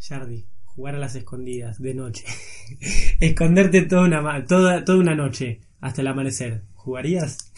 Yardi, 0.00 0.46
jugar 0.64 0.94
a 0.94 0.98
las 0.98 1.14
escondidas 1.14 1.80
de 1.80 1.94
noche. 1.94 2.24
Esconderte 3.20 3.82
toda 3.82 4.02
una, 4.04 4.44
toda, 4.44 4.84
toda 4.84 4.98
una 4.98 5.14
noche 5.14 5.60
hasta 5.80 6.02
el 6.02 6.08
amanecer. 6.08 6.62
¿Jugarías? 6.74 7.52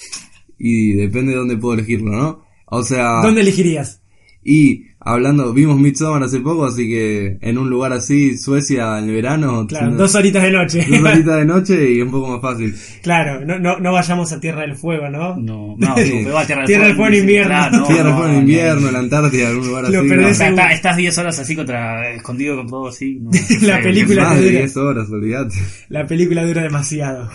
Y 0.58 0.95
depende 0.95 1.32
de 1.32 1.38
dónde 1.38 1.56
puedo 1.56 1.74
elegirlo, 1.74 2.11
¿no? 2.11 2.45
O 2.66 2.82
sea, 2.82 3.21
¿Dónde 3.22 3.40
elegirías? 3.42 4.00
Y 4.42 4.87
hablando, 5.03 5.52
vimos 5.54 5.79
Midsommar 5.79 6.22
hace 6.22 6.40
poco, 6.40 6.66
así 6.66 6.87
que 6.88 7.38
en 7.40 7.56
un 7.58 7.70
lugar 7.70 7.93
así, 7.95 8.36
Suecia 8.36 8.98
en 8.98 9.05
el 9.09 9.14
verano, 9.14 9.66
Claro, 9.66 9.93
dos 9.93 10.14
horitas 10.14 10.43
de 10.43 10.50
noche. 10.52 10.86
dos 10.88 11.00
horitas 11.12 11.36
de 11.38 11.45
noche 11.46 11.91
y 11.93 12.02
un 12.02 12.11
poco 12.11 12.29
más 12.29 12.41
fácil. 12.42 12.74
claro, 13.02 13.45
no, 13.45 13.59
no, 13.59 13.79
no 13.79 13.92
vayamos 13.92 14.30
a 14.32 14.41
Tierra 14.41 14.61
del 14.62 14.77
Fuego, 14.77 15.09
¿no? 15.09 15.37
No, 15.37 15.74
no, 15.79 15.87
va 15.87 15.92
a 16.42 16.46
Tierra 16.46 16.61
del 16.62 16.66
Tierra 16.66 16.87
del 16.87 16.96
Fuego 16.96 17.12
en 17.14 17.20
invierno. 17.20 17.48
Claro, 17.50 17.77
no, 17.79 17.87
Tierra 17.87 18.11
no, 18.11 18.16
fue 18.18 18.27
en 18.27 18.32
no, 18.34 18.38
invierno, 18.41 18.87
en 18.88 18.92
la 18.92 18.98
Antártida, 18.98 19.48
algún 19.48 19.66
lugar 19.68 19.91
Lo 19.91 20.00
así. 20.00 20.11
O 20.12 20.34
sea, 20.34 20.48
está- 20.50 20.72
estás 20.72 20.96
10 20.96 21.18
horas 21.18 21.38
así 21.38 21.57
contra 21.57 22.11
escondido 22.14 22.57
con 22.57 22.66
todo 22.66 22.88
así. 22.88 23.18
no, 23.20 23.30
La 23.62 23.80
película 23.82 24.24
Más 24.24 24.37
de 24.38 24.43
dura. 24.46 24.59
10 24.59 24.77
horas, 24.77 25.10
olvídate. 25.10 25.54
La 25.88 26.07
película 26.07 26.45
dura 26.45 26.62
demasiado. 26.62 27.29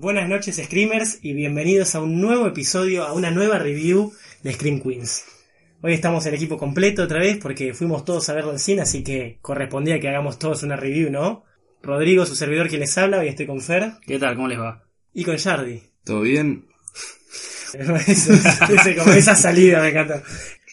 Buenas 0.00 0.28
noches 0.28 0.60
Screamers 0.62 1.18
y 1.22 1.32
bienvenidos 1.32 1.94
a 1.94 2.00
un 2.00 2.20
nuevo 2.20 2.46
episodio, 2.46 3.04
a 3.04 3.12
una 3.12 3.30
nueva 3.32 3.58
review 3.58 4.12
de 4.42 4.52
Scream 4.52 4.80
Queens. 4.80 5.24
Hoy 5.82 5.92
estamos 5.92 6.24
el 6.26 6.34
equipo 6.34 6.56
completo 6.56 7.02
otra 7.02 7.18
vez 7.18 7.38
porque 7.38 7.74
fuimos 7.74 8.04
todos 8.04 8.28
a 8.28 8.34
verlo 8.34 8.52
al 8.52 8.60
cine, 8.60 8.82
así 8.82 9.02
que 9.02 9.38
correspondía 9.42 9.98
que 9.98 10.08
hagamos 10.08 10.38
todos 10.38 10.62
una 10.62 10.76
review, 10.76 11.10
¿no? 11.10 11.44
Rodrigo, 11.82 12.26
su 12.26 12.36
servidor, 12.36 12.68
quien 12.68 12.80
les 12.80 12.96
habla, 12.96 13.18
hoy 13.18 13.28
estoy 13.28 13.46
con 13.46 13.60
Fer 13.60 13.92
¿Qué 14.06 14.18
tal? 14.18 14.36
¿Cómo 14.36 14.46
les 14.48 14.58
va? 14.60 14.84
y 15.14 15.24
con 15.24 15.36
Yardi. 15.36 15.82
¿Todo 16.04 16.20
bien? 16.20 16.66
Ese- 17.74 19.18
esa 19.18 19.34
salida 19.34 19.80
me 19.82 19.88
encanta. 19.88 20.22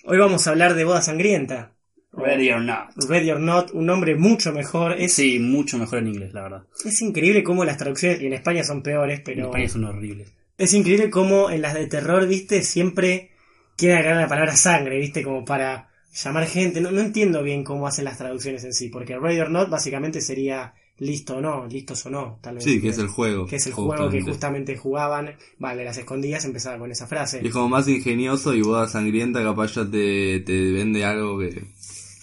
Hoy 0.06 0.18
vamos 0.20 0.46
a 0.46 0.52
hablar 0.52 0.76
de 0.76 0.84
Boda 0.84 1.02
Sangrienta. 1.02 1.74
Ready 2.18 2.50
or 2.52 2.62
not. 2.62 2.90
Ready 3.10 3.30
or 3.32 3.40
Not, 3.40 3.72
un 3.74 3.86
nombre 3.86 4.16
mucho 4.16 4.52
mejor. 4.54 4.94
Es, 5.00 5.14
Sí, 5.14 5.40
mucho 5.40 5.78
mejor 5.78 6.00
en 6.00 6.08
inglés, 6.08 6.34
la 6.34 6.44
verdad. 6.44 6.64
es 6.86 7.02
increíble 7.02 7.44
cómo 7.44 7.66
las 7.66 7.78
traducciones, 7.78 8.22
y 8.22 8.28
en 8.28 8.34
España 8.34 8.64
son 8.64 8.82
peores, 8.82 9.20
En 9.20 9.24
pero 9.26 9.46
España 9.46 9.68
son 9.70 9.84
horribles. 9.86 10.32
es 10.58 10.74
increíble 10.74 11.10
cómo 11.10 11.50
en 11.50 11.62
las 11.62 11.74
de 11.74 11.88
terror, 11.88 12.26
viste, 12.28 12.62
siempre 12.64 13.32
quieren 13.76 13.98
agregar 13.98 14.22
la 14.22 14.28
palabra 14.30 14.56
sangre, 14.56 14.98
viste, 14.98 15.24
como 15.24 15.44
para 15.44 15.90
llamar 16.14 16.48
gente. 16.48 16.80
No, 16.80 16.92
no 16.92 17.02
entiendo 17.02 17.44
bien 17.44 17.64
cómo 17.66 17.86
hacen 17.88 18.06
las 18.06 18.18
traducciones 18.18 18.64
en 18.64 18.74
sí, 18.74 18.88
porque 18.90 19.18
Ready 19.20 19.40
or 19.42 19.52
Not 19.52 19.70
básicamente 19.70 20.22
sería 20.22 20.74
listo 20.98 21.36
o 21.36 21.42
no, 21.42 21.66
listos 21.68 22.06
o 22.06 22.10
no, 22.10 22.40
tal 22.42 22.56
vez. 22.56 22.64
Sí, 22.64 22.80
que 22.80 22.88
es 22.88 22.98
el 22.98 23.08
juego. 23.08 23.46
que 23.48 23.58
es 23.58 23.68
el 23.68 23.74
juego 23.74 23.92
que 24.10 24.22
justamente. 24.22 24.32
justamente 24.32 24.78
jugaban, 24.78 25.36
vale, 25.60 25.84
las 25.84 25.98
escondidas 25.98 26.46
empezaba 26.46 26.78
con 26.80 26.90
esa 26.90 27.06
frase. 27.08 27.42
Y 27.44 27.48
es 27.48 27.52
como 27.54 27.68
más 27.68 27.90
ingenioso 27.90 28.54
y 28.54 28.62
boda 28.62 28.88
sangrienta, 28.88 29.44
capaz 29.44 29.74
ya 29.76 29.84
te, 29.84 30.40
te 30.40 30.72
vende 30.72 31.04
algo 31.04 31.38
que... 31.40 31.64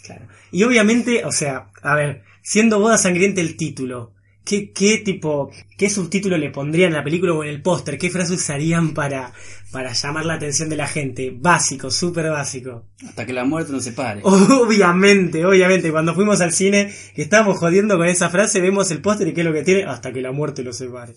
Claro. 0.05 0.27
Y 0.51 0.63
obviamente, 0.65 1.25
o 1.25 1.33
sea, 1.33 1.69
a 1.83 1.95
ver, 1.95 2.23
siendo 2.43 2.79
boda 2.79 2.99
sangrienta 2.99 3.41
el 3.41 3.57
título, 3.57 4.15
¿qué, 4.45 4.73
qué 4.73 4.99
tipo, 4.99 5.51
qué 5.79 5.89
subtítulo 5.89 6.37
le 6.37 6.51
pondrían 6.51 6.93
a 6.93 6.99
la 6.99 7.05
película 7.05 7.33
o 7.33 7.45
en 7.45 7.51
el 7.51 7.63
póster? 7.63 7.99
¿Qué 7.99 8.11
frase 8.11 8.35
usarían 8.35 8.95
para, 8.95 9.33
para 9.71 9.93
llamar 9.93 10.27
la 10.27 10.35
atención 10.35 10.69
de 10.69 10.77
la 10.77 10.89
gente? 10.89 11.33
Básico, 11.35 11.91
súper 11.91 12.31
básico. 12.31 12.87
Hasta 13.07 13.25
que 13.27 13.33
la 13.33 13.45
muerte 13.45 13.73
nos 13.73 13.85
separe. 13.85 14.21
Obviamente, 14.25 15.45
obviamente, 15.45 15.91
cuando 15.91 16.15
fuimos 16.15 16.41
al 16.41 16.53
cine, 16.53 16.93
que 17.15 17.23
estábamos 17.23 17.59
jodiendo 17.59 17.97
con 17.97 18.07
esa 18.07 18.31
frase, 18.31 18.61
vemos 18.61 18.91
el 18.91 19.01
póster 19.01 19.29
y 19.29 19.35
qué 19.35 19.43
es 19.43 19.47
lo 19.47 19.53
que 19.53 19.63
tiene, 19.63 19.85
hasta 19.85 20.13
que 20.13 20.21
la 20.21 20.33
muerte 20.33 20.63
lo 20.63 20.73
separe. 20.73 21.15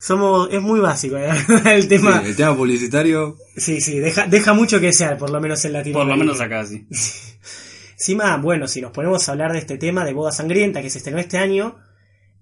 Somos, 0.00 0.48
es 0.52 0.62
muy 0.62 0.78
básico, 0.78 1.16
¿eh? 1.16 1.28
el 1.74 1.88
tema. 1.88 2.20
Sí, 2.22 2.28
el 2.28 2.36
tema 2.36 2.56
publicitario, 2.56 3.36
Sí, 3.56 3.80
sí, 3.80 3.98
deja, 3.98 4.28
deja 4.28 4.52
mucho 4.52 4.78
que 4.78 4.86
desear, 4.86 5.18
por 5.18 5.30
lo 5.30 5.40
menos 5.40 5.64
en 5.64 5.72
Por 5.72 5.78
Latinoamérica. 5.80 6.16
lo 6.16 6.24
menos 6.24 6.40
acá, 6.40 6.64
sí. 6.64 6.86
Encima, 7.98 8.36
bueno, 8.36 8.68
si 8.68 8.80
nos 8.80 8.92
ponemos 8.92 9.28
a 9.28 9.32
hablar 9.32 9.52
de 9.52 9.58
este 9.58 9.76
tema 9.76 10.04
de 10.04 10.12
Boda 10.12 10.30
Sangrienta 10.30 10.82
que 10.82 10.88
se 10.88 10.98
estrenó 10.98 11.18
este 11.18 11.36
año, 11.36 11.78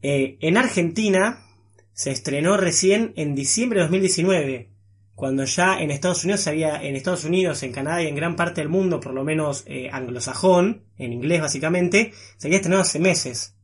eh, 0.03 0.37
en 0.43 0.59
Argentina 0.59 1.47
se 1.95 2.11
estrenó 2.11 2.59
recién 2.59 3.15
en 3.17 3.35
diciembre 3.35 3.79
de 3.79 3.85
2019, 3.85 4.71
cuando 5.15 5.45
ya 5.45 5.81
en 5.81 5.91
Estados 5.91 6.25
Unidos 6.25 6.43
se 6.43 6.51
había, 6.51 6.83
en 6.83 6.95
Estados 6.95 7.25
Unidos, 7.25 7.63
en 7.63 7.73
Canadá 7.73 8.03
y 8.03 8.07
en 8.07 8.17
gran 8.17 8.37
parte 8.37 8.61
del 8.61 8.69
mundo, 8.69 9.01
por 9.01 9.15
lo 9.15 9.25
menos 9.25 9.65
eh, 9.67 9.89
anglosajón, 9.91 10.83
en 10.99 11.15
inglés 11.15 11.41
básicamente, 11.41 12.13
se 12.37 12.49
había 12.49 12.59
estrenado 12.59 12.83
hace 12.83 12.99
meses. 12.99 13.55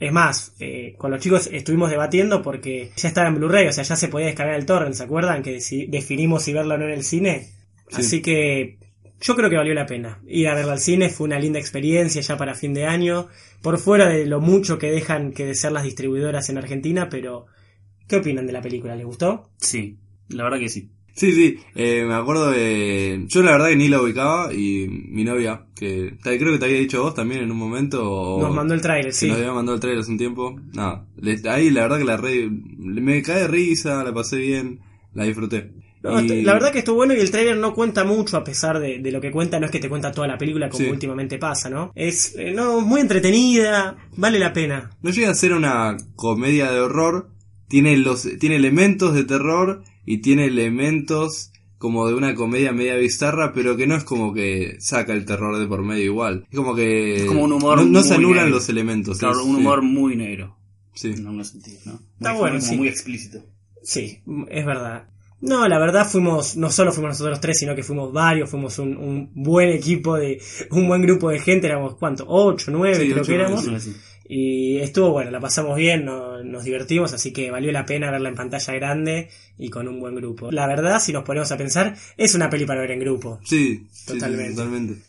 Es 0.00 0.12
más, 0.12 0.54
eh, 0.58 0.96
con 0.98 1.12
los 1.12 1.20
chicos 1.20 1.48
estuvimos 1.52 1.90
debatiendo 1.90 2.42
porque 2.42 2.90
ya 2.96 3.06
estaba 3.06 3.28
en 3.28 3.36
Blu-ray, 3.36 3.68
o 3.68 3.72
sea, 3.72 3.84
ya 3.84 3.94
se 3.94 4.08
podía 4.08 4.26
descargar 4.26 4.56
el 4.56 4.66
torrent, 4.66 4.96
¿se 4.96 5.04
acuerdan? 5.04 5.44
Que 5.44 5.60
definimos 5.86 6.42
si 6.42 6.52
verlo 6.52 6.74
o 6.74 6.78
no 6.78 6.86
en 6.86 6.92
el 6.92 7.04
cine. 7.04 7.52
Sí. 7.88 8.00
Así 8.00 8.20
que 8.20 8.79
yo 9.20 9.36
creo 9.36 9.50
que 9.50 9.56
valió 9.56 9.74
la 9.74 9.86
pena. 9.86 10.20
Ir 10.26 10.48
a 10.48 10.54
verla 10.54 10.72
al 10.72 10.78
cine 10.80 11.08
fue 11.10 11.26
una 11.26 11.38
linda 11.38 11.58
experiencia 11.58 12.20
ya 12.22 12.36
para 12.36 12.54
fin 12.54 12.74
de 12.74 12.86
año, 12.86 13.28
por 13.62 13.78
fuera 13.78 14.08
de 14.08 14.26
lo 14.26 14.40
mucho 14.40 14.78
que 14.78 14.90
dejan 14.90 15.32
que 15.32 15.44
de 15.46 15.54
ser 15.54 15.72
las 15.72 15.84
distribuidoras 15.84 16.48
en 16.50 16.58
Argentina, 16.58 17.08
pero 17.08 17.46
¿qué 18.08 18.16
opinan 18.16 18.46
de 18.46 18.52
la 18.52 18.62
película? 18.62 18.96
¿Les 18.96 19.06
gustó? 19.06 19.50
Sí, 19.58 19.98
la 20.28 20.44
verdad 20.44 20.58
que 20.58 20.68
sí. 20.68 20.90
Sí, 21.12 21.32
sí, 21.32 21.58
eh, 21.74 22.04
me 22.06 22.14
acuerdo 22.14 22.50
de... 22.50 23.24
Yo 23.26 23.42
la 23.42 23.50
verdad 23.50 23.68
que 23.70 23.76
ni 23.76 23.88
la 23.88 24.00
ubicaba 24.00 24.54
y 24.54 24.86
mi 24.88 25.24
novia, 25.24 25.66
que 25.74 26.16
creo 26.22 26.52
que 26.52 26.58
te 26.58 26.64
había 26.64 26.78
dicho 26.78 27.02
vos 27.02 27.14
también 27.14 27.42
en 27.42 27.50
un 27.50 27.58
momento, 27.58 28.08
o 28.10 28.40
Nos 28.40 28.54
mandó 28.54 28.72
el 28.74 28.80
tráiler, 28.80 29.06
que 29.06 29.12
sí. 29.12 29.26
nos 29.28 29.36
había 29.38 29.52
mandado 29.52 29.74
el 29.74 29.80
trailer 29.80 30.00
hace 30.02 30.12
un 30.12 30.18
tiempo. 30.18 30.56
Nada, 30.72 31.06
le- 31.16 31.42
ahí 31.50 31.68
la 31.70 31.82
verdad 31.82 31.98
que 31.98 32.04
la 32.04 32.16
re... 32.16 32.48
Me 32.48 33.20
cae 33.22 33.40
de 33.42 33.48
risa, 33.48 34.02
la 34.04 34.14
pasé 34.14 34.36
bien, 34.38 34.80
la 35.12 35.24
disfruté. 35.24 35.72
No, 36.02 36.18
Y- 36.20 36.42
La 36.42 36.54
verdad 36.54 36.72
que 36.72 36.78
estuvo 36.78 36.96
bueno 36.96 37.12
y 37.14 37.18
el 37.20 37.30
tráiler 37.30 37.56
no 37.58 37.74
cuenta 37.74 38.04
mucho 38.04 38.36
a 38.38 38.44
pesar 38.44 38.78
de, 38.80 39.00
de 39.00 39.12
lo 39.12 39.20
que 39.20 39.30
cuenta, 39.30 39.60
no 39.60 39.66
es 39.66 39.72
que 39.72 39.80
te 39.80 39.88
cuenta 39.90 40.12
toda 40.12 40.26
la 40.28 40.38
película 40.38 40.68
como 40.70 40.84
Sí. 40.84 40.90
últimamente 40.90 41.38
pasa, 41.38 41.68
¿no? 41.68 41.92
Es 41.94 42.34
eh, 42.38 42.52
no, 42.52 42.80
muy 42.80 43.00
entretenida, 43.00 43.96
vale 44.16 44.38
la 44.38 44.52
pena. 44.52 44.90
No 45.02 45.10
llega 45.10 45.30
a 45.30 45.34
ser 45.34 45.52
una 45.52 45.96
comedia 46.16 46.70
de 46.70 46.80
horror, 46.80 47.28
tiene, 47.68 47.96
los, 47.98 48.26
tiene 48.38 48.56
elementos 48.56 49.12
de 49.14 49.24
terror 49.24 49.82
y 50.06 50.18
tiene 50.22 50.46
elementos 50.46 51.52
como 51.78 52.06
de 52.08 52.14
una 52.14 52.34
comedia 52.34 52.72
media 52.72 52.96
bizarra, 52.96 53.52
pero 53.54 53.76
que 53.76 53.86
no 53.86 53.94
es 53.94 54.04
como 54.04 54.32
que 54.34 54.76
saca 54.80 55.12
el 55.12 55.24
terror 55.24 55.58
de 55.58 55.66
por 55.66 55.82
medio 55.82 56.04
igual. 56.04 56.46
Es 56.50 56.56
como 56.56 56.74
que... 56.74 57.16
Es 57.16 57.24
como 57.24 57.44
un 57.44 57.52
humor 57.52 57.78
No, 57.78 57.84
no 57.84 58.02
se 58.02 58.14
muy 58.16 58.24
anulan 58.24 58.44
negro. 58.44 58.56
los 58.58 58.68
elementos. 58.68 59.18
Claro, 59.18 59.40
es- 59.40 59.46
un 59.46 59.54
sí, 59.56 59.60
humor 59.60 59.82
muy 59.82 60.16
negro. 60.16 60.56
Sí. 60.94 61.08
En 61.08 61.26
algunos 61.26 61.48
sentidos, 61.48 61.86
¿no? 61.86 62.00
Está 62.18 62.32
Muy- 62.32 62.40
bueno, 62.40 62.58
como 62.58 62.70
sí. 62.70 62.76
muy 62.76 62.88
explícito. 62.88 63.44
Sí, 63.82 64.18
es 64.50 64.66
verdad. 64.66 65.04
No, 65.40 65.66
la 65.68 65.78
verdad 65.78 66.06
fuimos, 66.06 66.56
no 66.56 66.70
solo 66.70 66.92
fuimos 66.92 67.10
nosotros 67.12 67.40
tres, 67.40 67.58
sino 67.58 67.74
que 67.74 67.82
fuimos 67.82 68.12
varios, 68.12 68.50
fuimos 68.50 68.78
un, 68.78 68.96
un 68.96 69.30
buen 69.34 69.70
equipo 69.70 70.16
de, 70.16 70.40
un 70.70 70.86
buen 70.86 71.00
grupo 71.02 71.30
de 71.30 71.38
gente, 71.38 71.66
éramos 71.66 71.96
cuánto, 71.96 72.24
ocho, 72.28 72.70
nueve 72.70 72.96
Sí, 72.96 73.08
creo 73.10 73.22
ocho, 73.22 73.28
que 73.28 73.34
éramos. 73.34 73.64
Sí. 73.82 73.96
Y 74.32 74.78
estuvo 74.78 75.10
bueno, 75.10 75.30
la 75.30 75.40
pasamos 75.40 75.76
bien, 75.76 76.04
no- 76.04 76.44
nos 76.44 76.62
divertimos, 76.64 77.12
así 77.12 77.32
que 77.32 77.50
valió 77.50 77.72
la 77.72 77.84
pena 77.86 78.10
verla 78.10 78.28
en 78.28 78.34
pantalla 78.36 78.74
grande 78.74 79.28
y 79.58 79.70
con 79.70 79.88
un 79.88 79.98
buen 79.98 80.14
grupo. 80.14 80.52
La 80.52 80.66
verdad, 80.66 81.00
si 81.00 81.12
nos 81.12 81.24
ponemos 81.24 81.50
a 81.50 81.56
pensar, 81.56 81.96
es 82.16 82.34
una 82.34 82.48
peli 82.50 82.64
para 82.66 82.82
ver 82.82 82.92
en 82.92 83.00
grupo. 83.00 83.40
Sí, 83.44 83.86
Totalmente. 84.06 84.54
totalmente. 84.54 85.02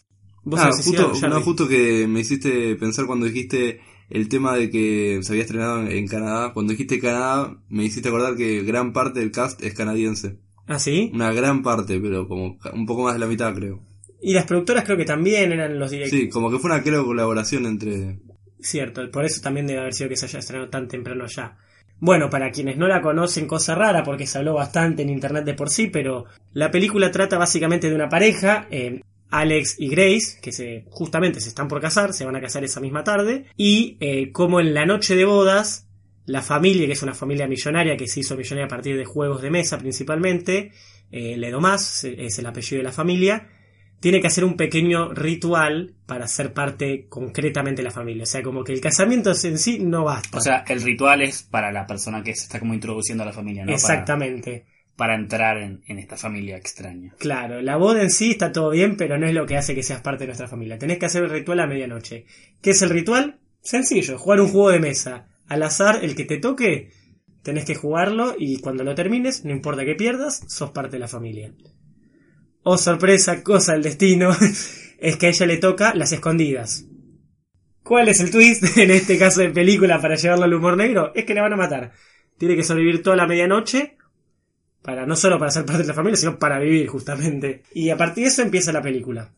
¿Vos 0.44 0.60
Ah, 0.60 0.72
justo, 0.72 1.14
no, 1.30 1.42
justo 1.42 1.68
que 1.68 2.08
me 2.08 2.22
hiciste 2.22 2.76
pensar 2.78 3.06
cuando 3.06 3.28
dijiste 3.28 3.80
el 4.12 4.28
tema 4.28 4.56
de 4.56 4.70
que 4.70 5.20
se 5.24 5.32
había 5.32 5.44
estrenado 5.44 5.88
en 5.88 6.08
Canadá. 6.08 6.54
Cuando 6.54 6.72
dijiste 6.72 7.00
Canadá, 7.00 7.58
me 7.70 7.86
hiciste 7.86 8.10
acordar 8.10 8.36
que 8.36 8.62
gran 8.62 8.94
parte 8.94 9.22
del 9.22 9.32
cast 9.32 9.64
es 9.64 9.74
canadiense. 9.74 10.38
¿Ah, 10.68 10.80
sí? 10.80 11.10
Una 11.14 11.32
gran 11.34 11.64
parte, 11.64 12.00
pero 12.00 12.28
como 12.28 12.58
un 12.74 12.86
poco 12.86 13.04
más 13.04 13.14
de 13.14 13.20
la 13.20 13.28
mitad, 13.28 13.54
creo. 13.56 13.80
Y 14.22 14.34
las 14.34 14.46
productoras 14.46 14.84
creo 14.84 14.98
que 14.98 15.06
también 15.06 15.52
eran 15.52 15.80
los 15.80 15.90
directos. 15.90 16.20
Sí, 16.20 16.30
como 16.30 16.52
que 16.52 16.60
fue 16.60 16.72
una 16.72 16.84
creo 16.84 17.06
colaboración 17.06 17.66
entre. 17.66 18.20
Cierto, 18.60 19.10
por 19.10 19.26
eso 19.26 19.42
también 19.42 19.66
debe 19.66 19.80
haber 19.80 19.94
sido 19.94 20.10
que 20.10 20.18
se 20.18 20.26
haya 20.26 20.40
estrenado 20.40 20.70
tan 20.70 20.88
temprano 20.88 21.24
allá. 21.24 21.58
Bueno, 22.00 22.30
para 22.30 22.52
quienes 22.52 22.78
no 22.78 22.88
la 22.88 23.02
conocen, 23.02 23.48
cosa 23.48 23.76
rara, 23.76 24.04
porque 24.04 24.28
se 24.28 24.38
habló 24.38 24.54
bastante 24.56 25.04
en 25.04 25.10
internet 25.10 25.46
de 25.46 25.54
por 25.54 25.70
sí, 25.70 25.88
pero 25.88 26.26
la 26.52 26.70
película 26.70 27.12
trata 27.12 27.38
básicamente 27.38 27.90
de 27.90 27.96
una 27.96 28.10
pareja, 28.10 28.68
eh, 28.72 29.02
Alex 29.32 29.78
y 29.80 29.88
Grace, 29.88 30.40
que 30.42 30.52
se, 30.52 30.86
justamente 30.90 31.40
se 31.40 31.50
están 31.50 31.68
por 31.68 31.82
casar, 31.82 32.14
se 32.14 32.26
van 32.26 32.36
a 32.36 32.42
casar 32.42 32.64
esa 32.64 32.80
misma 32.80 33.04
tarde, 33.04 33.46
y 33.58 33.98
eh, 34.00 34.32
como 34.32 34.60
en 34.60 34.74
la 34.74 34.86
noche 34.86 35.16
de 35.16 35.26
bodas, 35.26 35.88
la 36.26 36.42
familia, 36.42 36.86
que 36.86 36.94
es 36.94 37.04
una 37.04 37.16
familia 37.16 37.48
millonaria 37.48 37.98
que 37.98 38.08
se 38.08 38.20
hizo 38.20 38.38
millonaria 38.38 38.66
a 38.66 38.70
partir 38.70 38.98
de 38.98 39.06
juegos 39.06 39.42
de 39.42 39.50
mesa 39.50 39.78
principalmente, 39.78 40.72
eh, 41.12 41.36
Ledomás 41.38 42.04
es 42.04 42.40
el 42.40 42.46
apellido 42.46 42.78
de 42.78 42.84
la 42.84 42.92
familia, 42.92 43.50
tiene 44.02 44.20
que 44.20 44.28
hacer 44.28 44.44
un 44.44 44.58
pequeño 44.58 45.14
ritual 45.14 45.94
para 46.08 46.28
ser 46.28 46.54
parte 46.54 47.06
concretamente 47.08 47.82
de 47.82 47.84
la 47.88 47.92
familia. 47.92 48.24
O 48.24 48.26
sea, 48.26 48.42
como 48.42 48.64
que 48.64 48.74
el 48.74 48.82
casamiento 48.82 49.32
en 49.44 49.60
sí 49.60 49.78
no 49.80 50.06
basta. 50.06 50.38
O 50.38 50.42
sea, 50.42 50.66
el 50.68 50.82
ritual 50.82 51.22
es 51.22 51.44
para 51.44 51.72
la 51.72 51.86
persona 51.86 52.24
que 52.24 52.36
se 52.36 52.44
está 52.44 52.60
como 52.60 52.74
introduciendo 52.74 53.24
a 53.24 53.28
la 53.28 53.32
familia, 53.32 53.64
¿no? 53.64 53.72
Exactamente. 53.72 54.66
Para 55.02 55.16
entrar 55.16 55.58
en, 55.58 55.82
esta 55.98 56.16
familia 56.16 56.58
extraña. 56.58 57.16
Claro, 57.18 57.60
la 57.64 57.76
boda 57.76 58.04
en 58.04 58.12
sí 58.12 58.30
está 58.30 58.52
todo 58.52 58.70
bien, 58.70 58.98
pero 58.98 59.18
no 59.18 59.26
es 59.26 59.34
lo 59.34 59.48
que 59.48 59.58
hace 59.58 59.74
que 59.74 59.82
seas 59.82 60.00
parte 60.00 60.26
de 60.26 60.28
nuestra 60.28 60.48
familia. 60.48 60.78
Tenés 60.78 61.00
que 61.00 61.08
hacer 61.08 61.24
el 61.24 61.32
ritual 61.32 61.60
a 61.60 61.66
medianoche. 61.66 62.28
¿Qué 62.62 62.70
es 62.70 62.84
el 62.84 62.92
ritual? 62.92 63.40
Sencillo, 63.64 64.20
jugar 64.20 64.42
un 64.42 64.50
juego 64.50 64.70
de 64.70 64.80
mesa. 64.80 65.26
Al 65.48 65.64
azar, 65.64 66.04
el 66.04 66.14
que 66.14 66.26
te 66.26 66.38
toque, 66.38 66.92
tenés 67.42 67.66
que 67.66 67.74
jugarlo 67.74 68.36
y 68.38 68.60
cuando 68.60 68.84
lo 68.84 68.94
termines, 68.94 69.44
no 69.44 69.50
importa 69.50 69.86
que 69.86 69.96
pierdas, 69.96 70.44
sos 70.48 70.70
parte 70.70 70.98
de 70.98 71.00
la 71.00 71.08
familia. 71.08 71.52
Oh, 72.62 72.78
sorpresa, 72.78 73.42
cosa 73.42 73.74
del 73.74 73.82
destino, 73.82 74.30
es 75.00 75.18
que 75.18 75.26
a 75.26 75.30
ella 75.30 75.48
le 75.48 75.58
toca 75.58 75.96
las 75.96 76.12
escondidas. 76.12 76.86
¿Cuál 77.82 78.10
es 78.10 78.20
el 78.20 78.30
twist 78.30 78.64
en 78.78 78.92
este 78.92 79.18
caso 79.18 79.42
de 79.42 79.50
película 79.50 80.00
para 80.00 80.14
llevarlo 80.14 80.46
al 80.46 80.54
humor 80.54 80.78
negro? 80.78 81.12
Es 81.16 81.26
que 81.26 81.34
la 81.34 81.42
van 81.42 81.54
a 81.54 81.58
matar. 81.58 81.92
Tiene 82.38 82.56
que 82.56 82.62
sobrevivir 82.62 83.02
toda 83.02 83.16
la 83.16 83.26
medianoche 83.26 83.98
para 84.82 85.06
no 85.06 85.16
solo 85.16 85.38
para 85.38 85.52
ser 85.52 85.66
parte 85.66 85.82
de 85.84 85.88
la 85.88 85.94
familia, 85.94 86.18
sino 86.18 86.40
para 86.40 86.60
vivir 86.60 86.88
justamente. 86.88 87.64
Y 87.74 87.90
a 87.90 87.98
partir 87.98 88.24
de 88.24 88.30
eso 88.30 88.42
empieza 88.42 88.72
la 88.72 88.82
película. 88.82 89.30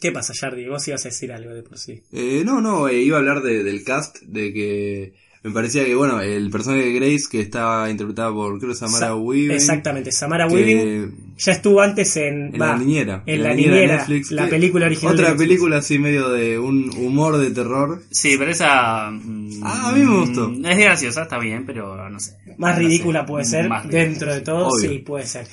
¿Qué 0.00 0.10
pasa, 0.12 0.32
Jardi? 0.34 0.66
Vos 0.66 0.86
ibas 0.88 1.04
a 1.06 1.08
decir 1.10 1.32
algo 1.32 1.54
de 1.54 1.62
por 1.62 1.78
sí. 1.78 2.02
Eh, 2.12 2.42
no, 2.44 2.60
no, 2.60 2.88
eh, 2.88 3.00
iba 3.00 3.16
a 3.16 3.20
hablar 3.20 3.40
de- 3.42 3.62
del 3.62 3.84
cast, 3.84 4.18
de 4.22 4.52
que 4.52 5.14
me 5.44 5.50
parecía 5.50 5.84
que, 5.84 5.94
bueno, 5.94 6.20
el 6.20 6.50
personaje 6.50 6.84
de 6.84 6.92
Grace, 6.92 7.24
que 7.30 7.40
está 7.40 7.90
interpretada 7.90 8.32
por, 8.32 8.60
creo, 8.60 8.74
Samara 8.74 9.08
Sa- 9.08 9.14
Weaving. 9.16 9.50
Exactamente, 9.50 10.12
Samara 10.12 10.46
que- 10.46 10.54
Weaving 10.54 11.34
ya 11.36 11.52
estuvo 11.52 11.80
antes 11.80 12.16
en, 12.16 12.56
la 12.56 12.76
niñera. 12.78 13.24
en 13.26 13.42
la 13.42 13.52
niñera, 13.54 13.96
Netflix, 13.96 14.30
la 14.30 14.48
película 14.48 14.86
original 14.86 15.14
Otra 15.14 15.34
película 15.36 15.78
así 15.78 15.98
medio 15.98 16.28
de 16.30 16.58
un 16.60 16.90
humor 16.96 17.38
de 17.38 17.50
terror. 17.50 18.02
Sí, 18.10 18.36
pero 18.38 18.52
esa... 18.52 19.10
mm, 19.10 19.60
Ah, 19.64 19.88
a 19.88 19.92
mí 19.92 20.04
me 20.04 20.20
gustó. 20.20 20.48
mm, 20.48 20.64
Es 20.64 20.78
graciosa, 20.78 21.22
está 21.22 21.38
bien, 21.40 21.66
pero 21.66 22.08
no 22.08 22.20
sé. 22.20 22.36
Más 22.58 22.76
No 22.78 22.82
ridícula 22.86 23.20
sé, 23.22 23.26
puede 23.26 23.44
ser, 23.44 23.68
más 23.68 23.88
dentro 23.88 24.32
de 24.32 24.40
todo, 24.42 24.68
Obvio. 24.68 24.90
sí, 24.90 24.98
puede 25.00 25.26
ser. 25.26 25.46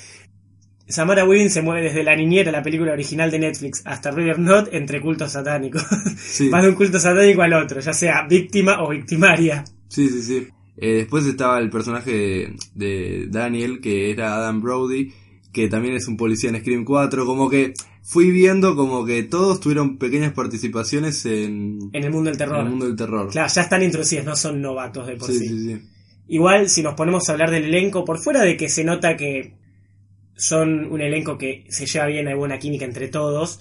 Samara 0.86 1.24
Weaving 1.24 1.50
se 1.50 1.62
mueve 1.62 1.82
desde 1.82 2.02
la 2.02 2.14
niñera, 2.16 2.50
la 2.52 2.62
película 2.62 2.92
original 2.92 3.30
de 3.30 3.38
Netflix, 3.38 3.82
hasta 3.84 4.10
River 4.10 4.36
Knot 4.36 4.68
entre 4.72 5.00
cultos 5.00 5.32
satánicos. 5.32 5.84
Sí, 6.16 6.48
Más 6.50 6.62
de 6.62 6.68
un 6.68 6.74
culto 6.76 6.98
satánico 7.00 7.42
al 7.42 7.52
otro, 7.54 7.80
ya 7.80 7.92
sea 7.92 8.26
víctima 8.28 8.82
o 8.82 8.90
victimaria. 8.90 9.64
Sí, 9.90 10.08
sí. 10.08 10.22
sí. 10.22 10.48
Eh, 10.76 10.94
después 10.94 11.26
estaba 11.26 11.58
el 11.58 11.68
personaje 11.68 12.10
de, 12.10 12.54
de 12.74 13.26
Daniel, 13.28 13.80
que 13.82 14.10
era 14.10 14.36
Adam 14.36 14.62
Brody, 14.62 15.12
que 15.52 15.68
también 15.68 15.94
es 15.94 16.08
un 16.08 16.16
policía 16.16 16.48
en 16.48 16.58
Scream 16.60 16.84
4. 16.84 17.26
Como 17.26 17.50
que 17.50 17.74
fui 18.02 18.30
viendo 18.30 18.74
como 18.74 19.04
que 19.04 19.22
todos 19.24 19.60
tuvieron 19.60 19.98
pequeñas 19.98 20.32
participaciones 20.32 21.26
en, 21.26 21.90
En 21.92 22.04
el 22.04 22.10
mundo 22.10 22.30
del 22.30 22.34
en 22.34 22.38
terror. 22.38 22.64
el 22.64 22.70
mundo 22.70 22.86
del 22.86 22.96
terror. 22.96 23.30
Claro, 23.30 23.52
ya 23.54 23.60
están 23.60 23.82
introducidos, 23.82 24.24
no 24.24 24.36
son 24.36 24.62
novatos 24.62 25.06
de 25.06 25.16
por 25.16 25.28
sí, 25.28 25.38
sí. 25.38 25.48
sí, 25.48 25.66
sí. 25.66 25.82
Igual, 26.28 26.70
si 26.70 26.82
nos 26.82 26.94
ponemos 26.94 27.28
a 27.28 27.32
hablar 27.32 27.50
del 27.50 27.64
elenco, 27.64 28.04
por 28.04 28.18
fuera 28.18 28.42
de 28.42 28.56
que 28.56 28.68
se 28.68 28.84
nota 28.84 29.16
que 29.16 29.56
son 30.36 30.86
un 30.86 31.00
elenco 31.00 31.36
que 31.36 31.66
se 31.68 31.86
lleva 31.86 32.06
bien, 32.06 32.28
hay 32.28 32.34
buena 32.34 32.58
química 32.58 32.84
entre 32.84 33.08
todos, 33.08 33.60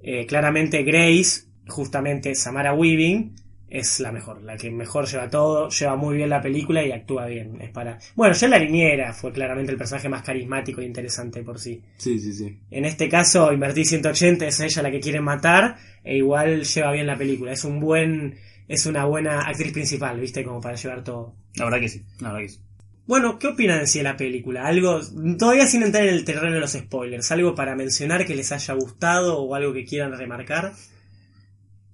eh, 0.00 0.24
claramente 0.24 0.82
Grace, 0.82 1.42
justamente 1.66 2.34
Samara 2.34 2.72
Weaving, 2.72 3.34
es 3.74 3.98
la 3.98 4.12
mejor, 4.12 4.40
la 4.44 4.56
que 4.56 4.70
mejor 4.70 5.04
lleva 5.04 5.28
todo, 5.28 5.68
lleva 5.68 5.96
muy 5.96 6.16
bien 6.16 6.30
la 6.30 6.40
película 6.40 6.84
y 6.86 6.92
actúa 6.92 7.26
bien. 7.26 7.60
Es 7.60 7.70
para... 7.70 7.98
Bueno, 8.14 8.32
ya 8.32 8.46
la 8.46 8.60
niñera 8.60 9.12
fue 9.12 9.32
claramente 9.32 9.72
el 9.72 9.78
personaje 9.78 10.08
más 10.08 10.22
carismático 10.22 10.80
e 10.80 10.84
interesante 10.84 11.42
por 11.42 11.58
sí. 11.58 11.82
Sí, 11.96 12.20
sí, 12.20 12.32
sí. 12.32 12.56
En 12.70 12.84
este 12.84 13.08
caso, 13.08 13.52
invertí 13.52 13.84
180, 13.84 14.46
es 14.46 14.60
ella 14.60 14.82
la 14.82 14.92
que 14.92 15.00
quieren 15.00 15.24
matar, 15.24 15.76
e 16.04 16.18
igual 16.18 16.62
lleva 16.62 16.92
bien 16.92 17.08
la 17.08 17.18
película. 17.18 17.50
Es 17.50 17.64
un 17.64 17.80
buen, 17.80 18.36
es 18.68 18.86
una 18.86 19.06
buena 19.06 19.40
actriz 19.40 19.72
principal, 19.72 20.20
viste, 20.20 20.44
como 20.44 20.60
para 20.60 20.76
llevar 20.76 21.02
todo. 21.02 21.34
La 21.56 21.64
verdad 21.64 21.80
que 21.80 21.88
sí, 21.88 22.04
la 22.20 22.28
verdad 22.28 22.46
que 22.46 22.48
sí. 22.50 22.60
Bueno, 23.08 23.40
¿qué 23.40 23.48
opinan 23.48 23.80
en 23.80 23.88
sí 23.88 23.98
de 23.98 24.04
la 24.04 24.16
película? 24.16 24.68
Algo, 24.68 25.00
todavía 25.36 25.66
sin 25.66 25.82
entrar 25.82 26.06
en 26.06 26.14
el 26.14 26.24
terreno 26.24 26.54
de 26.54 26.60
los 26.60 26.74
spoilers, 26.74 27.32
algo 27.32 27.56
para 27.56 27.74
mencionar 27.74 28.24
que 28.24 28.36
les 28.36 28.52
haya 28.52 28.74
gustado 28.74 29.40
o 29.40 29.52
algo 29.56 29.72
que 29.72 29.84
quieran 29.84 30.16
remarcar. 30.16 30.74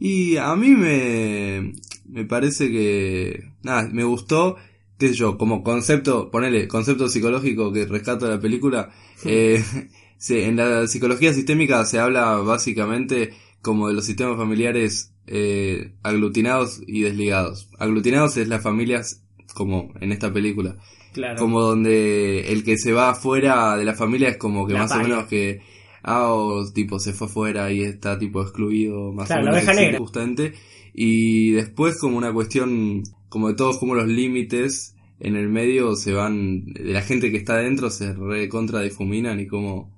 Y 0.01 0.37
a 0.39 0.57
mí 0.57 0.71
me, 0.71 1.75
me 2.09 2.25
parece 2.25 2.71
que, 2.71 3.53
nada, 3.63 3.89
me 3.93 4.03
gustó, 4.05 4.57
qué 4.99 5.09
sé 5.09 5.15
yo, 5.15 5.37
como 5.39 5.63
concepto, 5.63 6.31
ponele, 6.31 6.67
concepto 6.69 7.09
psicológico 7.09 7.71
que 7.73 7.85
rescato 7.87 8.27
de 8.27 8.35
la 8.37 8.41
película, 8.41 8.91
eh, 9.25 9.63
se- 10.19 10.47
en 10.47 10.57
la 10.57 10.87
psicología 10.89 11.33
sistémica 11.35 11.85
se 11.85 11.99
habla 11.99 12.37
básicamente 12.37 13.35
como 13.63 13.89
de 13.89 13.95
los 13.95 14.07
sistemas 14.07 14.39
familiares 14.39 15.13
eh, 15.27 15.93
aglutinados 16.03 16.81
y 16.87 17.03
desligados. 17.03 17.69
Aglutinados 17.79 18.37
es 18.39 18.49
las 18.49 18.63
familias 18.63 19.23
como 19.55 19.93
en 20.01 20.13
esta 20.13 20.33
película, 20.33 20.77
Claro. 21.13 21.39
como 21.41 21.61
donde 21.61 22.53
el 22.53 22.63
que 22.65 22.79
se 22.79 22.93
va 22.93 23.11
afuera 23.11 23.77
de 23.77 23.85
la 23.85 23.95
familia 23.95 24.29
es 24.29 24.37
como 24.39 24.67
que 24.67 24.73
La 24.75 24.81
más 24.81 24.93
o 24.93 24.99
menos 25.01 25.27
que 25.27 25.61
ah 26.03 26.33
o 26.33 26.71
tipo 26.73 26.99
se 26.99 27.13
fue 27.13 27.27
afuera 27.27 27.73
y 27.73 27.83
está 27.83 28.19
tipo 28.19 28.43
excluido 28.43 29.13
más 29.13 29.27
Claro, 29.27 29.43
o 29.43 29.45
la 29.47 29.53
menos 29.53 29.75
sí, 29.75 29.81
negra. 29.81 29.99
justamente 29.99 30.55
y 30.95 31.51
después 31.53 31.99
como 31.99 32.17
una 32.19 32.33
cuestión 32.33 33.03
como 33.29 33.49
de 33.49 33.55
todos 33.55 33.79
como 33.79 33.95
los 33.95 34.09
límites 34.09 34.95
en 35.19 35.37
el 35.37 35.49
medio 35.49 35.95
se 35.97 36.13
van 36.13 36.65
de 36.67 36.93
la 36.93 37.03
gente 37.03 37.31
que 37.31 37.37
está 37.37 37.55
adentro 37.55 37.91
se 37.91 38.13
recontra 38.15 38.81
difuminan 38.81 39.41
y 39.41 39.47
como 39.47 39.91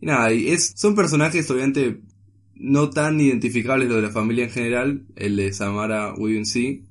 y 0.00 0.06
nada 0.06 0.32
y 0.32 0.48
es 0.48 0.72
son 0.76 0.94
personajes 0.94 1.50
obviamente 1.50 2.00
no 2.54 2.90
tan 2.90 3.20
identificables 3.20 3.88
lo 3.88 3.96
de 3.96 4.02
la 4.02 4.10
familia 4.10 4.44
en 4.44 4.50
general 4.50 5.06
el 5.16 5.36
de 5.36 5.52
Samara 5.52 6.14
sí 6.44 6.84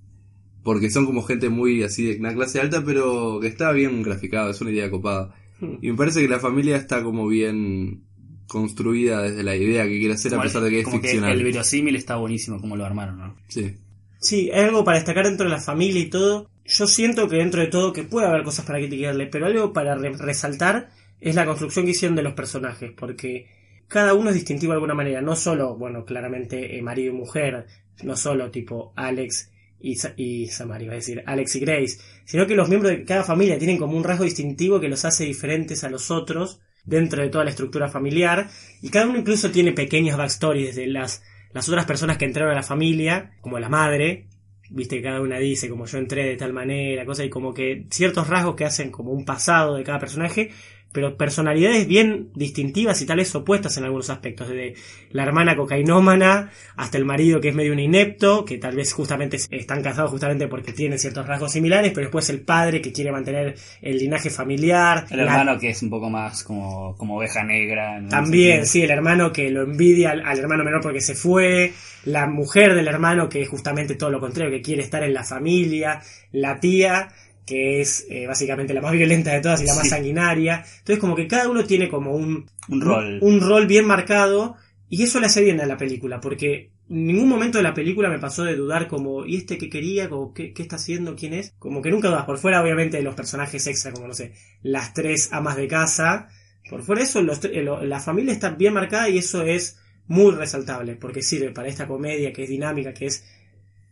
porque 0.66 0.90
son 0.90 1.06
como 1.06 1.22
gente 1.22 1.50
muy 1.50 1.84
así 1.84 2.04
de 2.06 2.20
una 2.20 2.34
clase 2.34 2.60
alta, 2.60 2.84
pero 2.84 3.40
que 3.40 3.46
está 3.46 3.72
bien 3.72 4.02
graficado, 4.02 4.50
es 4.50 4.60
una 4.62 4.72
idea 4.72 4.90
copada. 4.90 5.36
Hmm. 5.60 5.76
Y 5.80 5.92
me 5.92 5.96
parece 5.96 6.24
que 6.24 6.28
la 6.28 6.40
familia 6.40 6.76
está 6.76 7.04
como 7.04 7.28
bien 7.28 8.05
construida 8.48 9.22
desde 9.24 9.44
la 9.44 9.56
idea 9.56 9.84
que 9.84 9.98
quiere 10.00 10.14
hacer, 10.14 10.34
a 10.36 10.42
pesar 10.42 10.62
de 10.64 10.70
que 10.70 10.80
es 10.80 10.86
como 10.86 11.02
ficcional. 11.02 11.32
el 11.32 11.44
verosímil 11.44 11.96
está 11.96 12.16
buenísimo 12.18 12.60
como 12.62 12.76
lo 12.76 12.86
armaron, 12.86 13.18
¿no? 13.20 13.36
Sí, 13.48 13.78
Sí, 14.20 14.50
hay 14.52 14.66
algo 14.66 14.84
para 14.84 14.98
destacar 14.98 15.26
dentro 15.26 15.46
de 15.46 15.52
la 15.52 15.62
familia 15.62 16.02
y 16.02 16.10
todo. 16.10 16.50
Yo 16.66 16.88
siento 16.88 17.28
que 17.30 17.38
dentro 17.38 17.62
de 17.62 17.68
todo 17.68 17.94
que 17.94 18.04
puede 18.04 18.28
haber 18.28 18.44
cosas 18.44 18.66
para 18.66 18.80
criticarle, 18.80 19.28
pero 19.28 19.46
algo 19.46 19.72
para 19.72 19.96
re- 19.96 20.18
resaltar 20.18 20.90
es 21.20 21.36
la 21.36 21.46
construcción 21.46 21.86
que 21.86 21.92
hicieron 21.92 22.16
de 22.16 22.24
los 22.24 22.34
personajes, 22.34 22.92
porque 22.98 23.48
cada 23.88 24.14
uno 24.16 24.30
es 24.30 24.36
distintivo 24.36 24.72
de 24.72 24.78
alguna 24.78 24.96
manera, 24.96 25.22
no 25.22 25.36
solo, 25.36 25.76
bueno, 25.78 26.06
claramente 26.06 26.78
eh, 26.78 26.82
marido 26.82 27.14
y 27.14 27.18
mujer, 27.18 27.68
no 28.04 28.16
solo 28.16 28.50
tipo 28.50 28.94
Alex 28.96 29.52
y, 29.80 29.96
Sa- 29.96 30.14
y 30.18 30.48
Samari, 30.48 30.86
iba 30.86 30.94
a 30.94 30.98
decir 30.98 31.22
Alex 31.28 31.56
y 31.58 31.60
Grace, 31.60 32.00
sino 32.26 32.48
que 32.48 32.56
los 32.56 32.68
miembros 32.68 32.92
de 32.94 33.04
cada 33.06 33.24
familia 33.24 33.60
tienen 33.60 33.78
como 33.78 33.96
un 33.96 34.04
rasgo 34.04 34.24
distintivo 34.24 34.80
que 34.80 34.90
los 34.90 35.06
hace 35.06 35.26
diferentes 35.26 35.84
a 35.84 35.90
los 35.92 36.10
otros 36.10 36.62
dentro 36.86 37.22
de 37.22 37.30
toda 37.30 37.44
la 37.44 37.50
estructura 37.50 37.88
familiar, 37.88 38.50
y 38.82 38.90
cada 38.90 39.08
uno 39.08 39.20
incluso 39.20 39.52
tiene 39.52 39.72
pequeñas 39.72 40.18
backstories 40.18 40.76
de 40.76 40.88
las 40.88 41.24
las 41.56 41.70
otras 41.70 41.86
personas 41.86 42.18
que 42.18 42.26
entraron 42.26 42.52
a 42.52 42.56
la 42.56 42.64
familia, 42.64 43.32
como 43.40 43.58
la 43.60 43.70
madre, 43.70 44.28
viste 44.70 44.98
que 44.98 45.04
cada 45.04 45.22
una 45.22 45.40
dice 45.40 45.70
como 45.70 45.86
yo 45.86 45.98
entré 46.00 46.26
de 46.26 46.36
tal 46.36 46.52
manera, 46.52 47.06
cosa 47.06 47.24
y 47.24 47.30
como 47.30 47.54
que 47.54 47.86
ciertos 47.90 48.28
rasgos 48.28 48.56
que 48.56 48.66
hacen 48.66 48.92
como 48.92 49.14
un 49.14 49.24
pasado 49.24 49.76
de 49.76 49.84
cada 49.86 49.98
personaje, 49.98 50.52
pero 50.96 51.16
personalidades 51.18 51.86
bien 51.88 52.30
distintivas 52.34 53.00
y 53.02 53.06
tal 53.06 53.18
vez 53.18 53.36
opuestas 53.36 53.78
en 53.78 53.84
algunos 53.84 54.10
aspectos, 54.10 54.48
desde 54.48 54.74
la 55.12 55.24
hermana 55.24 55.56
cocainómana 55.56 56.50
hasta 56.78 56.98
el 56.98 57.06
marido 57.06 57.40
que 57.42 57.50
es 57.50 57.56
medio 57.56 57.74
un 57.74 57.80
inepto, 57.80 58.46
que 58.46 58.58
tal 58.58 58.76
vez 58.76 58.94
justamente 58.94 59.38
están 59.52 59.84
casados 59.84 60.10
justamente 60.10 60.48
porque 60.48 60.74
tienen 60.74 60.98
ciertos 60.98 61.28
rasgos 61.28 61.52
similares, 61.52 61.92
pero 61.94 62.08
después 62.08 62.30
el 62.30 62.42
padre 62.42 62.82
que 62.82 62.92
quiere 62.94 63.12
mantener 63.12 63.56
el 63.82 63.98
linaje 63.98 64.30
familiar, 64.30 65.06
El 65.12 65.18
la- 65.18 65.24
hermano 65.24 65.60
que 65.60 65.70
es 65.70 65.84
un 65.84 65.90
poco 65.90 66.10
más 66.10 66.44
como, 66.44 66.96
como 66.98 67.18
oveja 67.18 67.44
negra. 67.44 68.02
también, 68.10 68.66
sí, 68.66 68.82
el 68.82 68.92
hermano 68.92 69.32
que 69.32 69.50
lo 69.52 69.64
envidia 69.64 70.12
al, 70.12 70.26
al 70.26 70.40
hermano 70.40 70.64
menor 70.64 70.82
porque 70.82 71.02
se 71.02 71.14
fue, 71.14 71.74
la 72.06 72.28
mujer 72.28 72.74
del 72.76 72.88
hermano 72.88 73.28
que 73.30 73.42
es 73.42 73.50
justamente 73.50 73.96
todo 73.96 74.10
lo 74.10 74.20
contrario, 74.20 74.52
que 74.52 74.62
quiere 74.62 74.82
estar 74.84 75.04
en 75.04 75.14
la 75.14 75.24
familia, 75.24 76.02
la 76.32 76.60
tía 76.60 77.10
que 77.46 77.82
es 77.82 78.06
eh, 78.10 78.28
básicamente 78.28 78.74
la 78.74 78.82
más 78.82 78.92
violenta 78.92 79.32
de 79.32 79.42
todas 79.42 79.62
y 79.62 79.66
la 79.66 79.76
más 79.76 79.90
sanguinaria. 79.90 80.64
Entonces 80.80 81.00
como 81.00 81.16
que 81.16 81.28
cada 81.28 81.50
uno 81.50 81.64
tiene 81.64 81.90
como 81.90 82.16
un, 82.16 82.50
Un 82.68 82.82
rol. 82.82 83.20
un 83.22 83.40
rol 83.40 83.68
bien 83.68 83.86
marcado 83.86 84.56
y 84.90 85.04
eso 85.04 85.20
le 85.20 85.28
hace 85.28 85.44
bien 85.44 85.62
a 85.62 85.66
la 85.66 85.78
película 85.78 86.20
porque 86.20 86.72
en 86.90 87.08
ningún 87.08 87.30
momento 87.30 87.58
de 87.58 87.64
la 87.64 87.74
película 87.74 88.10
me 88.10 88.20
pasó 88.20 88.44
de 88.44 88.56
dudar 88.56 88.88
como 88.88 89.26
¿y 89.26 89.38
este 89.38 89.58
qué 89.58 89.70
quería? 89.70 90.10
Como, 90.10 90.34
¿qué, 90.34 90.54
¿Qué 90.54 90.62
está 90.62 90.76
haciendo? 90.76 91.16
¿Quién 91.16 91.34
es? 91.34 91.54
Como 91.60 91.82
que 91.82 91.90
nunca 91.90 92.10
dudas. 92.10 92.26
Por 92.26 92.38
fuera 92.38 92.62
obviamente 92.62 92.98
de 92.98 93.04
los 93.04 93.16
personajes 93.16 93.66
extra 93.68 93.92
como 93.92 94.08
no 94.08 94.14
sé, 94.14 94.34
las 94.62 94.94
tres 94.94 95.30
amas 95.32 95.56
de 95.56 95.68
casa. 95.68 96.28
Por 96.70 96.84
fuera 96.84 97.02
de 97.02 97.08
eso 97.08 97.22
los 97.22 97.42
la 97.54 98.00
familia 98.00 98.34
está 98.34 98.50
bien 98.50 98.74
marcada 98.74 99.10
y 99.10 99.20
eso 99.20 99.44
es 99.44 99.78
muy 100.08 100.34
resaltable 100.34 100.96
porque 100.96 101.22
sirve 101.22 101.52
para 101.52 101.68
esta 101.68 101.88
comedia 101.88 102.32
que 102.34 102.44
es 102.44 102.50
dinámica, 102.50 102.94
que 102.94 103.08
es 103.08 103.24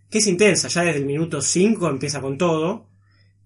que 0.10 0.20
es 0.20 0.28
intensa, 0.28 0.68
ya 0.68 0.84
desde 0.84 1.00
el 1.00 1.08
minuto 1.08 1.42
5 1.42 1.90
empieza 1.90 2.22
con 2.22 2.38
todo, 2.38 2.88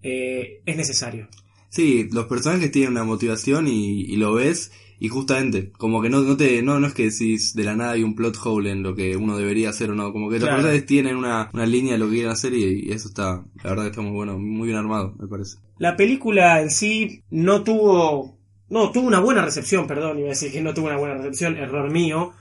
eh, 0.02 0.60
es 0.66 0.76
necesario. 0.76 1.28
Sí, 1.70 2.08
los 2.12 2.26
personajes 2.26 2.70
tienen 2.70 2.92
una 2.92 3.04
motivación 3.04 3.68
y, 3.68 4.00
y 4.02 4.16
lo 4.16 4.32
ves 4.34 4.72
Y 5.00 5.08
justamente, 5.08 5.70
como 5.72 6.00
que 6.02 6.08
no, 6.10 6.22
no 6.22 6.36
te, 6.36 6.60
no, 6.62 6.80
no 6.80 6.86
es 6.88 6.94
que 6.94 7.04
decís 7.10 7.54
de 7.54 7.62
la 7.64 7.76
nada 7.76 7.92
hay 7.92 8.02
un 8.02 8.14
plot 8.16 8.36
hole 8.42 8.70
en 8.72 8.82
lo 8.82 8.94
que 8.96 9.16
uno 9.16 9.36
debería 9.36 9.68
hacer 9.70 9.90
o 9.90 9.94
no, 9.94 10.12
como 10.12 10.28
que 10.30 10.38
Claro. 10.38 10.52
los 10.56 10.62
personajes 10.62 10.86
tienen 10.86 11.16
una, 11.16 11.50
una 11.52 11.66
línea 11.66 11.92
de 11.92 11.98
lo 11.98 12.06
que 12.06 12.14
quieren 12.14 12.32
hacer 12.32 12.52
y, 12.54 12.86
y 12.88 12.90
eso 12.92 13.06
está, 13.08 13.44
la 13.62 13.70
verdad 13.70 13.86
está 13.88 14.00
muy 14.00 14.12
bueno, 14.12 14.38
muy 14.38 14.66
bien 14.66 14.78
armado, 14.78 15.14
me 15.20 15.28
parece. 15.28 15.58
La 15.78 15.94
película 15.96 16.60
en 16.62 16.70
sí 16.70 17.22
no 17.30 17.62
tuvo. 17.62 18.36
No, 18.70 18.90
tuvo 18.90 19.06
una 19.06 19.20
buena 19.20 19.42
recepción, 19.44 19.86
perdón, 19.86 20.18
iba 20.18 20.26
a 20.26 20.30
decir 20.30 20.50
que 20.52 20.60
no 20.60 20.74
tuvo 20.74 20.86
una 20.88 20.96
buena 20.98 21.14
recepción, 21.16 21.56
error 21.56 21.90
mío, 21.90 22.32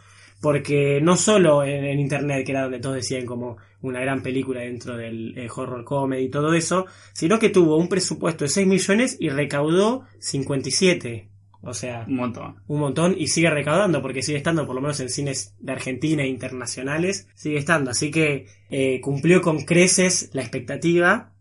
porque 0.41 1.00
no 1.01 1.15
solo 1.17 1.63
en, 1.63 1.84
en 1.86 2.00
internet, 2.00 2.46
que 2.46 2.51
era 2.51 2.63
donde 2.63 2.79
todos 2.79 2.96
decían 2.96 3.25
como 3.25 3.58
una 3.82 4.00
gran 4.00 4.22
película 4.24 4.62
dentro 4.62 4.98
del 4.98 5.38
eh, 5.38 5.48
horror 5.56 5.84
comedy 5.84 6.25
y 6.25 6.29
todo 6.29 6.53
eso, 6.53 6.86
sino 7.13 7.39
que 7.39 7.50
tuvo 7.50 7.77
un 7.77 7.89
presupuesto 7.89 8.46
de 8.46 8.50
6 8.50 8.67
millones 8.67 9.17
y 9.20 9.29
recaudó 9.29 10.03
57. 10.20 11.29
O 11.62 11.74
sea, 11.74 12.06
Un 12.08 12.15
montón. 12.15 12.56
un 12.67 12.79
montón 12.79 13.15
y 13.17 13.27
sigue 13.27 13.50
recaudando 13.50 14.01
porque 14.01 14.22
sigue 14.22 14.38
estando 14.38 14.65
por 14.65 14.75
lo 14.75 14.82
menos 14.82 15.00
en 15.00 15.10
cines 15.10 15.56
de 15.60 15.72
Argentina 15.72 16.22
e 16.24 16.27
internacionales 16.27 17.27
sigue 17.34 17.58
estando 17.58 17.89
así 17.91 18.12
que 18.12 18.46
eh, 18.70 19.01
cumplió 19.01 19.41
con 19.41 19.65
creces 19.65 20.29
la 20.34 20.44
expectativa 20.44 21.34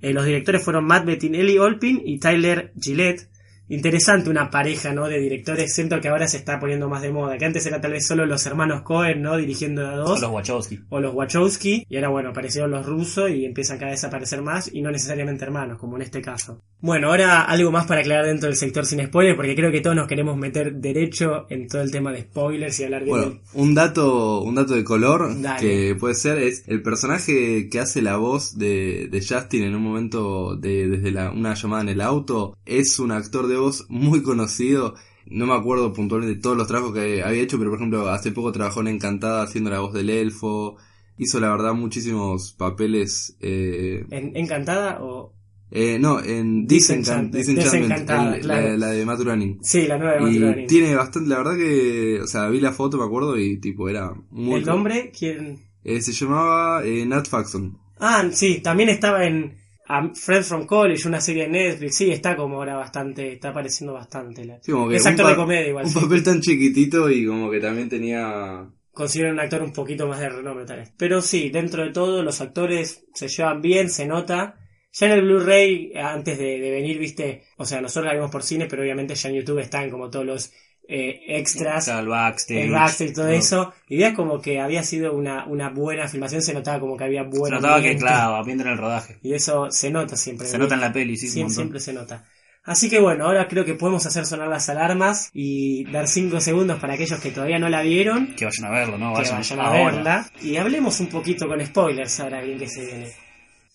Eh, 0.00 0.12
los 0.12 0.24
directores 0.24 0.62
fueron 0.62 0.84
Matt 0.84 1.04
Bettinelli 1.04 1.58
Olpin 1.58 2.00
y 2.04 2.18
Tyler 2.20 2.72
Gillette 2.80 3.28
interesante 3.68 4.30
una 4.30 4.50
pareja 4.50 4.92
no 4.92 5.08
de 5.08 5.18
directores 5.18 5.74
siento 5.74 6.00
que 6.00 6.08
ahora 6.08 6.28
se 6.28 6.36
está 6.38 6.58
poniendo 6.60 6.88
más 6.88 7.02
de 7.02 7.10
moda 7.12 7.36
que 7.38 7.44
antes 7.44 7.66
era 7.66 7.80
tal 7.80 7.92
vez 7.92 8.06
solo 8.06 8.26
los 8.26 8.44
hermanos 8.46 8.82
Cohen 8.82 9.22
no 9.22 9.36
dirigiendo 9.36 9.86
a 9.86 9.96
dos 9.96 10.10
Son 10.10 10.20
los 10.22 10.30
Wachowski. 10.30 10.80
o 10.88 11.00
los 11.00 11.14
Wachowski, 11.14 11.84
y 11.88 11.96
ahora 11.96 12.08
bueno, 12.08 12.30
aparecieron 12.30 12.70
los 12.70 12.86
rusos 12.86 13.30
y 13.30 13.44
empiezan 13.44 13.78
cada 13.78 13.90
vez 13.90 14.04
a 14.04 14.08
aparecer 14.08 14.42
más, 14.42 14.70
y 14.72 14.82
no 14.82 14.90
necesariamente 14.90 15.44
hermanos, 15.44 15.78
como 15.78 15.96
en 15.96 16.02
este 16.02 16.20
caso. 16.20 16.60
Bueno, 16.80 17.08
ahora 17.08 17.42
algo 17.42 17.72
más 17.72 17.86
para 17.86 18.00
aclarar 18.00 18.26
dentro 18.26 18.48
del 18.48 18.56
sector 18.56 18.84
sin 18.86 19.04
spoilers, 19.06 19.36
porque 19.36 19.54
creo 19.54 19.72
que 19.72 19.80
todos 19.80 19.96
nos 19.96 20.06
queremos 20.06 20.36
meter 20.36 20.74
derecho 20.74 21.46
en 21.48 21.66
todo 21.68 21.82
el 21.82 21.90
tema 21.90 22.12
de 22.12 22.22
spoilers 22.22 22.78
y 22.80 22.84
hablar 22.84 23.04
bien 23.04 23.16
Bueno, 23.16 23.40
un 23.54 23.74
dato, 23.74 24.42
un 24.42 24.54
dato 24.54 24.74
de 24.74 24.84
color 24.84 25.40
Dale. 25.40 25.60
que 25.60 25.94
puede 25.96 26.14
ser 26.14 26.38
es 26.38 26.64
el 26.66 26.82
personaje 26.82 27.68
que 27.68 27.80
hace 27.80 28.02
la 28.02 28.16
voz 28.16 28.56
de, 28.58 29.08
de 29.10 29.20
Justin 29.26 29.64
en 29.64 29.74
un 29.74 29.82
momento 29.82 30.54
de, 30.56 30.88
desde 30.88 31.10
la, 31.10 31.30
una 31.30 31.54
llamada 31.54 31.82
en 31.82 31.88
el 31.88 32.00
auto 32.00 32.56
es 32.66 32.98
un 32.98 33.10
actor 33.10 33.46
de 33.48 33.55
voz 33.56 33.86
muy 33.88 34.22
conocido. 34.22 34.94
No 35.28 35.46
me 35.46 35.54
acuerdo 35.54 35.92
puntualmente 35.92 36.36
de 36.36 36.40
todos 36.40 36.56
los 36.56 36.68
trabajos 36.68 36.94
que 36.94 37.22
había 37.22 37.42
hecho, 37.42 37.58
pero 37.58 37.70
por 37.70 37.78
ejemplo 37.78 38.08
hace 38.08 38.30
poco 38.32 38.52
trabajó 38.52 38.80
en 38.80 38.88
Encantada 38.88 39.42
haciendo 39.42 39.70
la 39.70 39.80
voz 39.80 39.92
del 39.92 40.10
elfo. 40.10 40.76
Hizo 41.18 41.40
la 41.40 41.50
verdad 41.50 41.74
muchísimos 41.74 42.52
papeles. 42.52 43.36
Eh, 43.40 44.04
¿En- 44.10 44.36
¿Encantada 44.36 44.98
o...? 45.02 45.32
eh, 45.72 45.98
no, 45.98 46.20
en 46.22 46.68
Disenchant- 46.68 47.30
Disenchant- 47.30 47.30
Disenchantment, 47.32 47.64
Desencantada, 47.64 48.36
el- 48.36 48.42
claro. 48.42 48.68
la, 48.68 48.76
la 48.76 48.86
de 48.90 49.04
Matt 49.06 49.20
Groening. 49.20 49.58
Sí, 49.62 49.86
la 49.88 49.98
nueva 49.98 50.14
de 50.14 50.20
Matt 50.20 50.32
Y 50.32 50.38
Groening. 50.38 50.66
tiene 50.68 50.94
bastante, 50.94 51.28
la 51.28 51.38
verdad 51.38 51.56
que, 51.56 52.20
o 52.22 52.26
sea, 52.28 52.48
vi 52.48 52.60
la 52.60 52.70
foto, 52.72 52.96
me 52.98 53.04
acuerdo, 53.04 53.36
y 53.36 53.56
tipo, 53.58 53.88
era 53.88 54.12
muy... 54.30 54.60
¿El 54.60 54.66
nombre? 54.66 55.10
¿Quién? 55.18 55.58
Eh, 55.82 56.00
se 56.02 56.12
llamaba 56.12 56.84
eh, 56.84 57.04
Nat 57.06 57.26
Faxon. 57.26 57.78
Ah, 57.98 58.24
sí, 58.30 58.60
también 58.62 58.90
estaba 58.90 59.24
en 59.26 59.56
a 59.88 60.10
Friends 60.14 60.48
from 60.48 60.66
College, 60.66 61.08
una 61.08 61.20
serie 61.20 61.44
de 61.44 61.50
Netflix. 61.50 61.96
Sí, 61.96 62.10
está 62.10 62.36
como 62.36 62.56
ahora 62.56 62.76
bastante, 62.76 63.32
está 63.32 63.50
apareciendo 63.50 63.92
bastante. 63.92 64.44
La... 64.44 64.58
Sí, 64.62 64.72
como 64.72 64.88
que 64.88 64.96
es 64.96 65.06
actor 65.06 65.28
de 65.28 65.36
comedia 65.36 65.68
igual. 65.68 65.84
Un 65.84 65.90
sí. 65.90 66.00
papel 66.00 66.22
tan 66.22 66.40
chiquitito 66.40 67.10
y 67.10 67.26
como 67.26 67.50
que 67.50 67.60
también 67.60 67.88
tenía... 67.88 68.68
considero 68.92 69.32
un 69.32 69.40
actor 69.40 69.62
un 69.62 69.72
poquito 69.72 70.06
más 70.06 70.20
de 70.20 70.28
renombre 70.28 70.64
tal 70.66 70.78
vez. 70.78 70.92
Pero 70.96 71.20
sí, 71.20 71.50
dentro 71.50 71.84
de 71.84 71.92
todo 71.92 72.22
los 72.22 72.40
actores 72.40 73.06
se 73.14 73.28
llevan 73.28 73.60
bien, 73.60 73.90
se 73.90 74.06
nota. 74.06 74.58
Ya 74.92 75.08
en 75.08 75.12
el 75.12 75.22
Blu-ray, 75.22 75.92
antes 75.94 76.38
de, 76.38 76.58
de 76.58 76.70
venir, 76.70 76.98
viste, 76.98 77.42
o 77.58 77.66
sea, 77.66 77.80
nosotros 77.82 78.06
la 78.06 78.14
vimos 78.14 78.30
por 78.30 78.42
cine, 78.42 78.66
pero 78.66 78.82
obviamente 78.82 79.14
ya 79.14 79.28
en 79.28 79.36
YouTube 79.36 79.58
están 79.58 79.90
como 79.90 80.08
todos 80.08 80.24
los 80.24 80.52
eh, 80.88 81.38
extras, 81.38 81.88
el 81.88 82.08
backstage. 82.08 82.64
el 82.64 82.70
backstage 82.70 83.10
y 83.10 83.12
todo 83.12 83.26
¿no? 83.26 83.32
eso. 83.32 83.72
Y 83.88 83.96
veías 83.96 84.14
como 84.14 84.40
que 84.40 84.60
había 84.60 84.82
sido 84.82 85.12
una, 85.14 85.44
una 85.46 85.70
buena 85.70 86.08
filmación, 86.08 86.42
se 86.42 86.54
notaba 86.54 86.80
como 86.80 86.96
que 86.96 87.04
había 87.04 87.22
Se 87.22 87.38
buen 87.38 87.52
notaba 87.52 87.82
que, 87.82 87.96
claro, 87.96 88.44
viendo 88.44 88.64
en 88.64 88.70
el 88.70 88.78
rodaje. 88.78 89.18
Y 89.22 89.34
eso 89.34 89.70
se 89.70 89.90
nota 89.90 90.16
siempre. 90.16 90.46
Se 90.46 90.58
nota 90.58 90.74
en 90.74 90.80
la 90.80 90.92
peli, 90.92 91.16
sí, 91.16 91.28
Siempre, 91.28 91.54
siempre 91.54 91.80
se 91.80 91.92
nota. 91.92 92.24
Así 92.66 92.90
que 92.90 92.98
bueno, 92.98 93.26
ahora 93.26 93.46
creo 93.46 93.64
que 93.64 93.74
podemos 93.74 94.04
hacer 94.06 94.26
sonar 94.26 94.48
las 94.48 94.68
alarmas 94.68 95.30
y 95.32 95.84
dar 95.92 96.08
5 96.08 96.40
segundos 96.40 96.80
para 96.80 96.94
aquellos 96.94 97.20
que 97.20 97.30
todavía 97.30 97.60
no 97.60 97.68
la 97.68 97.82
vieron 97.82 98.34
Que 98.34 98.44
vayan 98.44 98.64
a 98.64 98.70
verlo, 98.70 98.98
¿no? 98.98 99.12
que 99.12 99.20
Vayan, 99.20 99.36
vayan 99.36 99.60
a 99.60 99.70
verla. 99.70 100.30
Y 100.42 100.56
hablemos 100.56 100.98
un 100.98 101.06
poquito 101.06 101.46
con 101.46 101.64
spoilers 101.64 102.18
ahora 102.18 102.42
bien 102.42 102.58
que 102.58 102.66
se 102.66 102.84
viene. 102.84 103.12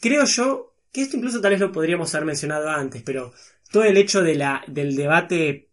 Creo 0.02 0.26
yo 0.26 0.74
que 0.92 1.04
esto 1.04 1.16
incluso 1.16 1.40
tal 1.40 1.52
vez 1.52 1.62
lo 1.62 1.72
podríamos 1.72 2.14
haber 2.14 2.26
mencionado 2.26 2.70
antes, 2.70 3.02
pero 3.02 3.32
todo 3.72 3.86
el 3.86 3.96
hecho 3.96 4.22
de 4.22 4.36
la, 4.36 4.62
del 4.68 4.98
debate 4.98 5.70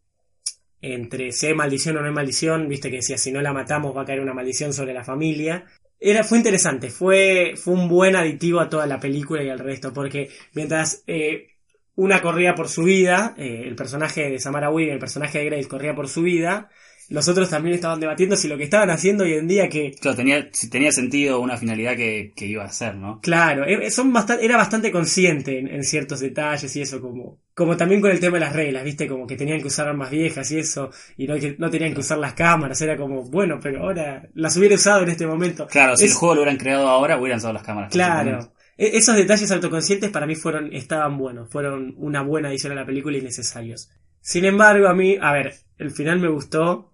entre 0.81 1.33
si 1.33 1.47
hay 1.47 1.55
maldición 1.55 1.97
o 1.97 2.01
no 2.01 2.07
hay 2.07 2.15
maldición, 2.15 2.69
viste 2.69 2.91
que 2.91 2.97
decía 2.97 3.19
si 3.19 3.33
no 3.33 3.41
la 3.41 3.53
matamos 3.53 3.97
va 3.97 4.03
a 4.03 4.05
caer 4.05 4.21
una 4.21 4.35
maldición 4.35 4.73
sobre 4.73 4.95
la 4.95 5.05
familia. 5.05 5.65
Era, 6.01 6.23
fue 6.23 6.39
interesante, 6.39 6.91
fue, 6.91 7.55
fue 7.57 7.75
un 7.75 7.89
buen 7.89 8.15
aditivo 8.15 8.61
a 8.61 8.69
toda 8.69 8.87
la 8.87 9.01
película 9.01 9.43
y 9.43 9.49
al 9.49 9.59
resto, 9.59 9.93
porque 9.93 10.31
mientras 10.55 11.03
eh, 11.09 11.49
una 11.97 12.23
corría 12.23 12.55
por 12.55 12.69
su 12.69 12.85
vida, 12.85 13.35
eh, 13.37 13.65
el 13.67 13.75
personaje 13.75 14.31
de 14.31 14.39
Samara 14.39 14.71
Weaving, 14.71 14.95
el 14.95 15.01
personaje 15.01 15.39
de 15.39 15.47
Grace 15.47 15.69
corría 15.69 15.97
por 15.97 16.09
su 16.09 16.23
vida, 16.23 16.71
los 17.09 17.27
otros 17.29 17.49
también 17.51 17.75
estaban 17.75 18.01
debatiendo 18.01 18.37
si 18.37 18.49
lo 18.49 18.57
que 18.59 18.65
estaban 18.65 18.91
haciendo 18.91 19.25
hoy 19.25 19.33
en 19.35 19.49
día 19.49 19.69
que 19.69 19.93
Claro, 20.01 20.17
tenía, 20.17 20.49
si 20.53 20.69
tenía 20.69 20.93
sentido 20.93 21.41
una 21.41 21.57
finalidad 21.57 21.97
que, 21.97 22.33
que 22.37 22.47
iba 22.47 22.65
a 22.65 22.71
ser, 22.73 22.97
¿no? 22.97 23.21
Claro, 23.21 23.65
eh, 23.65 23.91
son 23.91 24.13
bastante, 24.13 24.45
era 24.45 24.57
bastante 24.57 24.91
consciente 24.93 25.59
en, 25.59 25.69
en 25.69 25.85
ciertos 25.85 26.21
detalles 26.21 26.75
y 26.77 26.83
eso, 26.83 27.01
como, 27.01 27.41
como 27.55 27.77
también 27.77 28.01
con 28.01 28.11
el 28.11 28.21
tema 28.21 28.35
de 28.37 28.41
las 28.45 28.53
reglas, 28.55 28.85
viste, 28.85 29.07
como 29.09 29.27
que 29.27 29.37
tenían 29.37 29.61
que 29.61 29.69
usar 29.69 29.89
armas 29.89 30.11
viejas 30.11 30.51
y 30.53 30.59
eso, 30.59 30.91
y 31.17 31.27
no, 31.27 31.37
que 31.37 31.57
no 31.59 31.71
tenían 31.71 31.95
que 31.95 32.01
usar 32.01 32.19
las 32.19 32.35
cámaras, 32.35 32.81
era 32.83 32.97
como, 32.97 33.23
bueno, 33.25 33.59
pero 33.63 33.83
ahora 33.85 34.29
las 34.35 34.57
hubiera 34.57 34.75
usado 34.75 35.03
en 35.03 35.09
este 35.11 35.27
momento. 35.27 35.67
Claro, 35.67 35.97
si 35.97 36.05
Es- 36.05 36.11
el 36.13 36.17
juego 36.17 36.35
lo 36.35 36.41
hubieran 36.43 36.59
creado 36.59 36.89
ahora, 36.89 37.19
hubieran 37.19 37.39
usado 37.39 37.55
las 37.55 37.63
cámaras. 37.63 37.91
Claro. 37.93 38.53
E- 38.77 38.97
Esos 38.97 39.17
detalles 39.17 39.51
autoconscientes 39.51 40.11
para 40.11 40.27
mí 40.27 40.35
fueron, 40.37 40.73
estaban 40.75 41.17
buenos, 41.19 41.51
fueron 41.51 41.95
una 41.97 42.23
buena 42.23 42.49
adición 42.49 42.73
a 42.73 42.77
la 42.77 42.87
película 42.87 43.17
y 43.19 43.23
necesarios. 43.23 43.89
Sin 44.21 44.45
embargo, 44.45 44.89
a 44.89 44.95
mí, 44.95 45.17
a 45.21 45.33
ver, 45.33 45.55
el 45.79 45.91
final 45.91 46.21
me 46.21 46.29
gustó. 46.29 46.88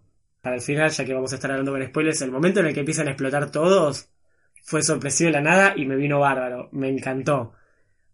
Para 0.45 0.57
el 0.57 0.61
final, 0.61 0.91
ya 0.91 1.07
que 1.07 1.15
vamos 1.15 1.33
a 1.33 1.37
estar 1.37 1.51
hablando 1.51 1.73
con 1.73 1.87
spoilers, 1.87 2.21
el 2.21 2.31
momento 2.31 2.61
en 2.61 2.67
el 2.67 2.75
que 2.75 2.81
empiezan 2.81 3.09
a 3.09 3.13
explotar 3.13 3.51
todos 3.51 4.11
fue 4.63 4.83
sorpresivo 4.83 5.29
de 5.29 5.33
la 5.33 5.41
nada 5.41 5.73
y 5.75 5.87
me 5.87 5.97
vino 5.97 6.21
bárbaro. 6.21 6.69
Me 6.73 6.91
encantó. 6.91 7.55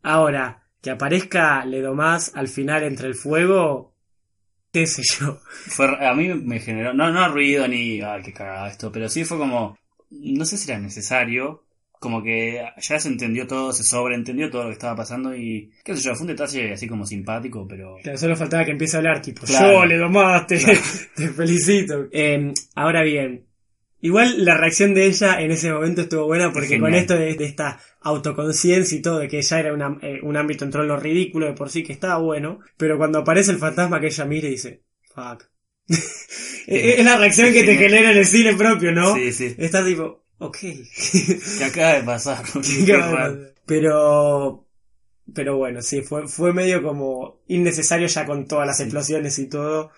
Ahora, 0.04 0.62
que 0.80 0.90
aparezca 0.90 1.64
Ledomás 1.64 2.30
al 2.36 2.46
final 2.46 2.84
entre 2.84 3.08
el 3.08 3.16
fuego, 3.16 3.96
qué 4.72 4.86
sé 4.86 5.02
yo. 5.02 5.40
A 5.98 6.14
mí 6.14 6.28
me 6.28 6.60
generó, 6.60 6.94
no, 6.94 7.10
no 7.10 7.28
ruido 7.30 7.66
ni, 7.66 8.00
ay, 8.00 8.22
qué 8.22 8.32
cagada 8.32 8.68
esto, 8.68 8.92
pero 8.92 9.08
sí 9.08 9.24
fue 9.24 9.36
como, 9.36 9.76
no 10.10 10.44
sé 10.44 10.56
si 10.56 10.70
era 10.70 10.78
necesario, 10.78 11.64
como 12.00 12.22
que 12.22 12.60
ya 12.80 12.98
se 12.98 13.08
entendió 13.08 13.46
todo, 13.46 13.72
se 13.74 13.82
sobreentendió 13.84 14.50
todo 14.50 14.62
lo 14.62 14.68
que 14.70 14.72
estaba 14.72 14.96
pasando 14.96 15.36
y, 15.36 15.70
qué 15.84 15.94
sé 15.94 16.02
yo, 16.02 16.14
fue 16.14 16.22
un 16.22 16.28
detalle 16.28 16.72
así 16.72 16.88
como 16.88 17.04
simpático, 17.06 17.66
pero... 17.68 17.96
Claro, 18.02 18.16
solo 18.18 18.36
faltaba 18.36 18.64
que 18.64 18.70
empiece 18.72 18.96
a 18.96 19.00
hablar, 19.00 19.20
tipo, 19.20 19.42
Claro. 19.46 19.72
yo 19.80 19.84
Ledomás, 19.84 20.46
te, 20.46 20.58
te 21.14 21.28
felicito. 21.28 22.08
Eh, 22.10 22.52
ahora 22.74 23.02
bien, 23.02 23.44
igual 24.00 24.46
la 24.46 24.56
reacción 24.56 24.94
de 24.94 25.04
ella 25.06 25.40
en 25.42 25.50
ese 25.50 25.70
momento 25.70 26.00
estuvo 26.00 26.24
buena 26.24 26.50
porque 26.52 26.68
Genial. 26.68 26.80
con 26.90 26.94
esto 26.94 27.14
de, 27.16 27.34
de 27.34 27.44
esta 27.44 27.78
autoconciencia 28.00 28.96
y 28.96 29.02
todo, 29.02 29.18
de 29.18 29.28
que 29.28 29.42
ya 29.42 29.60
era 29.60 29.74
una- 29.74 29.98
eh, 30.00 30.20
un 30.22 30.38
ámbito 30.38 30.64
en 30.64 30.70
lo 30.88 30.96
ridículo 30.98 31.46
de 31.46 31.52
por 31.52 31.68
sí 31.68 31.82
que 31.82 31.92
estaba 31.92 32.16
bueno, 32.18 32.60
pero 32.78 32.96
cuando 32.96 33.18
aparece 33.18 33.50
el 33.52 33.58
fantasma 33.58 34.00
que 34.00 34.06
ella 34.06 34.24
mira 34.24 34.48
y 34.48 34.52
dice, 34.52 34.82
fuck. 35.14 35.44
es 35.88 36.98
es 36.98 37.04
la 37.04 37.18
reacción 37.18 37.52
que 37.52 37.64
te 37.64 37.76
genera 37.76 38.12
en 38.12 38.16
el 38.18 38.26
cine 38.26 38.54
propio, 38.54 38.92
¿no? 38.92 39.14
Sí, 39.14 39.32
sí. 39.32 39.54
Estás 39.58 39.84
tipo, 39.84 40.24
ok. 40.40 40.56
¿Qué 41.58 41.64
acaba 41.64 41.94
de 41.94 42.02
pasar? 42.02 42.44
Pero, 43.66 44.66
pero 45.34 45.56
bueno, 45.56 45.80
sí, 45.82 46.02
fue, 46.02 46.26
fue 46.28 46.52
medio 46.52 46.82
como 46.82 47.40
innecesario 47.48 48.08
ya 48.08 48.26
con 48.26 48.46
todas 48.46 48.66
las 48.66 48.76
Sí. 48.78 48.84
explosiones 48.84 49.38
y 49.38 49.48
todo. 49.48 49.92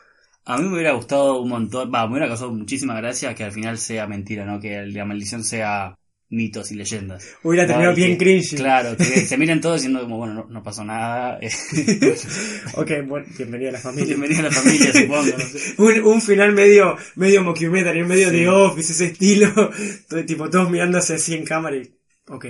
A 0.44 0.58
mí 0.58 0.64
me 0.68 0.74
hubiera 0.74 0.92
gustado 0.92 1.40
un 1.40 1.48
montón, 1.48 1.90
va, 1.94 2.04
me 2.06 2.12
hubiera 2.12 2.28
causado 2.28 2.52
muchísima 2.52 2.94
gracia 2.96 3.34
que 3.34 3.44
al 3.44 3.52
final 3.52 3.78
sea 3.78 4.06
mentira, 4.06 4.44
¿no? 4.44 4.60
Que 4.60 4.82
la 4.86 5.04
maldición 5.06 5.44
sea 5.44 5.94
mitos 6.32 6.72
y 6.72 6.74
leyendas. 6.76 7.24
Hubiera 7.42 7.66
terminado 7.66 7.94
bien 7.94 8.12
que- 8.12 8.24
cringy. 8.24 8.56
Claro, 8.56 8.96
que 8.96 9.04
se 9.26 9.36
miren 9.38 9.60
todos 9.60 9.76
diciendo 9.76 10.00
como, 10.00 10.16
bueno, 10.18 10.34
no, 10.34 10.46
no 10.48 10.62
pasó 10.62 10.82
nada. 10.84 11.38
eh, 11.40 11.50
Ok, 12.74 12.90
bueno, 13.06 13.26
bienvenida 13.36 13.68
a 13.68 13.72
la 13.72 13.78
familia. 13.78 14.16
Bienvenida 14.16 14.40
a 14.40 14.42
la 14.44 14.50
familia, 14.50 14.92
supongo. 14.94 15.22
no 15.38 15.38
sé. 15.44 15.74
un, 15.78 16.00
un 16.14 16.22
final 16.22 16.52
medio, 16.52 16.96
medio 17.16 17.42
mockumentary, 17.44 18.02
medio 18.04 18.30
Sí. 18.30 18.36
de 18.36 18.48
office, 18.48 18.92
ese 18.92 19.04
estilo. 19.06 19.52
Todo, 20.08 20.24
tipo, 20.24 20.48
todos 20.50 20.70
mirándose 20.70 21.14
así 21.14 21.34
en 21.34 21.44
cámara 21.44 21.76
y. 21.76 21.94
Ok, 22.28 22.46